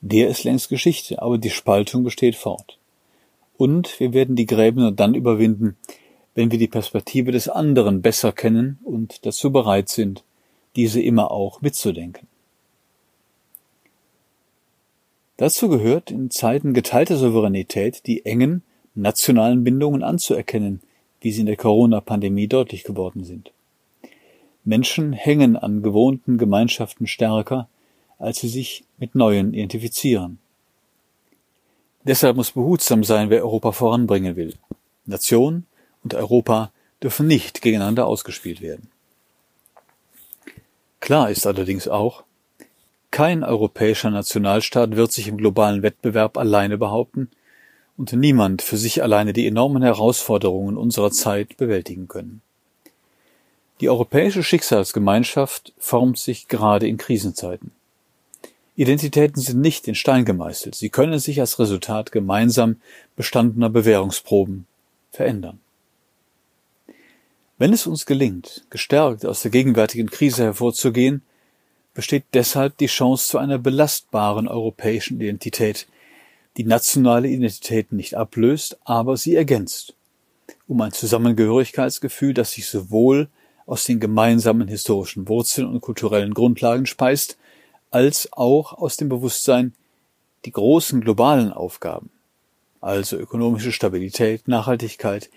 Der 0.00 0.28
ist 0.28 0.44
längst 0.44 0.68
Geschichte, 0.68 1.20
aber 1.20 1.38
die 1.38 1.50
Spaltung 1.50 2.04
besteht 2.04 2.36
fort. 2.36 2.78
Und 3.56 4.00
wir 4.00 4.14
werden 4.14 4.36
die 4.36 4.46
Gräben 4.46 4.80
nur 4.80 4.92
dann 4.92 5.14
überwinden, 5.14 5.76
wenn 6.34 6.50
wir 6.50 6.58
die 6.58 6.68
Perspektive 6.68 7.32
des 7.32 7.48
anderen 7.48 8.00
besser 8.00 8.32
kennen 8.32 8.78
und 8.84 9.26
dazu 9.26 9.52
bereit 9.52 9.88
sind, 9.88 10.24
diese 10.76 11.02
immer 11.02 11.30
auch 11.30 11.60
mitzudenken. 11.60 12.28
Dazu 15.36 15.68
gehört 15.68 16.10
in 16.10 16.30
Zeiten 16.30 16.74
geteilter 16.74 17.16
Souveränität 17.16 18.06
die 18.06 18.24
engen 18.24 18.62
nationalen 18.94 19.64
Bindungen 19.64 20.02
anzuerkennen, 20.02 20.80
wie 21.20 21.32
sie 21.32 21.40
in 21.40 21.46
der 21.46 21.56
Corona-Pandemie 21.56 22.46
deutlich 22.46 22.84
geworden 22.84 23.24
sind. 23.24 23.52
Menschen 24.64 25.12
hängen 25.12 25.56
an 25.56 25.82
gewohnten 25.82 26.38
Gemeinschaften 26.38 27.06
stärker, 27.06 27.68
als 28.20 28.38
sie 28.38 28.48
sich 28.48 28.84
mit 28.98 29.16
neuen 29.16 29.52
identifizieren. 29.54 30.38
Deshalb 32.04 32.36
muss 32.36 32.52
behutsam 32.52 33.02
sein, 33.02 33.30
wer 33.30 33.42
Europa 33.42 33.72
voranbringen 33.72 34.36
will. 34.36 34.54
Nation 35.06 35.66
und 36.04 36.14
Europa 36.14 36.70
dürfen 37.02 37.26
nicht 37.26 37.62
gegeneinander 37.62 38.06
ausgespielt 38.06 38.60
werden. 38.60 38.88
Klar 41.00 41.30
ist 41.30 41.46
allerdings 41.46 41.88
auch, 41.88 42.24
kein 43.10 43.42
europäischer 43.42 44.10
Nationalstaat 44.10 44.96
wird 44.96 45.12
sich 45.12 45.26
im 45.26 45.38
globalen 45.38 45.82
Wettbewerb 45.82 46.38
alleine 46.38 46.78
behaupten 46.78 47.30
und 47.96 48.12
niemand 48.12 48.62
für 48.62 48.76
sich 48.76 49.02
alleine 49.02 49.32
die 49.32 49.46
enormen 49.46 49.82
Herausforderungen 49.82 50.76
unserer 50.76 51.10
Zeit 51.10 51.56
bewältigen 51.56 52.06
können. 52.06 52.42
Die 53.80 53.88
europäische 53.88 54.42
Schicksalsgemeinschaft 54.42 55.72
formt 55.78 56.18
sich 56.18 56.48
gerade 56.48 56.86
in 56.86 56.98
Krisenzeiten. 56.98 57.72
Identitäten 58.80 59.42
sind 59.42 59.60
nicht 59.60 59.86
in 59.88 59.94
Stein 59.94 60.24
gemeißelt, 60.24 60.74
sie 60.74 60.88
können 60.88 61.18
sich 61.18 61.38
als 61.38 61.58
Resultat 61.58 62.12
gemeinsam 62.12 62.76
bestandener 63.14 63.68
Bewährungsproben 63.68 64.64
verändern. 65.10 65.60
Wenn 67.58 67.74
es 67.74 67.86
uns 67.86 68.06
gelingt, 68.06 68.64
gestärkt 68.70 69.26
aus 69.26 69.42
der 69.42 69.50
gegenwärtigen 69.50 70.08
Krise 70.08 70.44
hervorzugehen, 70.44 71.20
besteht 71.92 72.24
deshalb 72.32 72.78
die 72.78 72.86
Chance 72.86 73.28
zu 73.28 73.36
einer 73.36 73.58
belastbaren 73.58 74.48
europäischen 74.48 75.20
Identität, 75.20 75.86
die 76.56 76.64
nationale 76.64 77.28
Identität 77.28 77.92
nicht 77.92 78.14
ablöst, 78.14 78.78
aber 78.84 79.18
sie 79.18 79.34
ergänzt, 79.34 79.92
um 80.66 80.80
ein 80.80 80.92
Zusammengehörigkeitsgefühl, 80.92 82.32
das 82.32 82.52
sich 82.52 82.66
sowohl 82.66 83.28
aus 83.66 83.84
den 83.84 84.00
gemeinsamen 84.00 84.68
historischen 84.68 85.28
Wurzeln 85.28 85.68
und 85.68 85.82
kulturellen 85.82 86.32
Grundlagen 86.32 86.86
speist, 86.86 87.36
als 87.90 88.32
auch 88.32 88.72
aus 88.72 88.96
dem 88.96 89.08
Bewusstsein, 89.08 89.74
die 90.44 90.52
großen 90.52 91.00
globalen 91.00 91.52
Aufgaben, 91.52 92.10
also 92.80 93.16
ökonomische 93.16 93.72
Stabilität, 93.72 94.48
Nachhaltigkeit, 94.48 95.30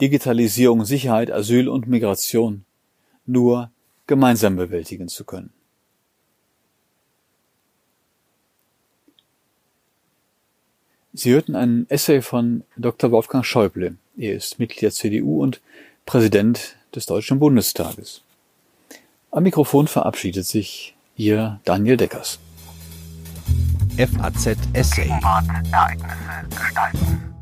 Digitalisierung, 0.00 0.84
Sicherheit, 0.84 1.30
Asyl 1.30 1.68
und 1.68 1.88
Migration, 1.88 2.64
nur 3.26 3.70
gemeinsam 4.06 4.56
bewältigen 4.56 5.08
zu 5.08 5.24
können. 5.24 5.52
Sie 11.12 11.32
hörten 11.32 11.54
einen 11.54 11.88
Essay 11.88 12.20
von 12.20 12.62
Dr. 12.76 13.10
Wolfgang 13.10 13.44
Schäuble. 13.44 13.96
Er 14.18 14.34
ist 14.34 14.58
Mitglied 14.58 14.82
der 14.82 14.90
CDU 14.90 15.42
und 15.42 15.62
Präsident 16.04 16.76
des 16.94 17.06
Deutschen 17.06 17.38
Bundestages. 17.38 18.20
Am 19.30 19.42
Mikrofon 19.42 19.88
verabschiedet 19.88 20.46
sich 20.46 20.95
Ihr 21.18 21.60
Daniel 21.64 21.96
Deckers. 21.96 22.38
FAZ 23.96 24.58
Essay. 24.74 25.08
Ereignisse 25.08 26.46
gestalten. 26.50 27.35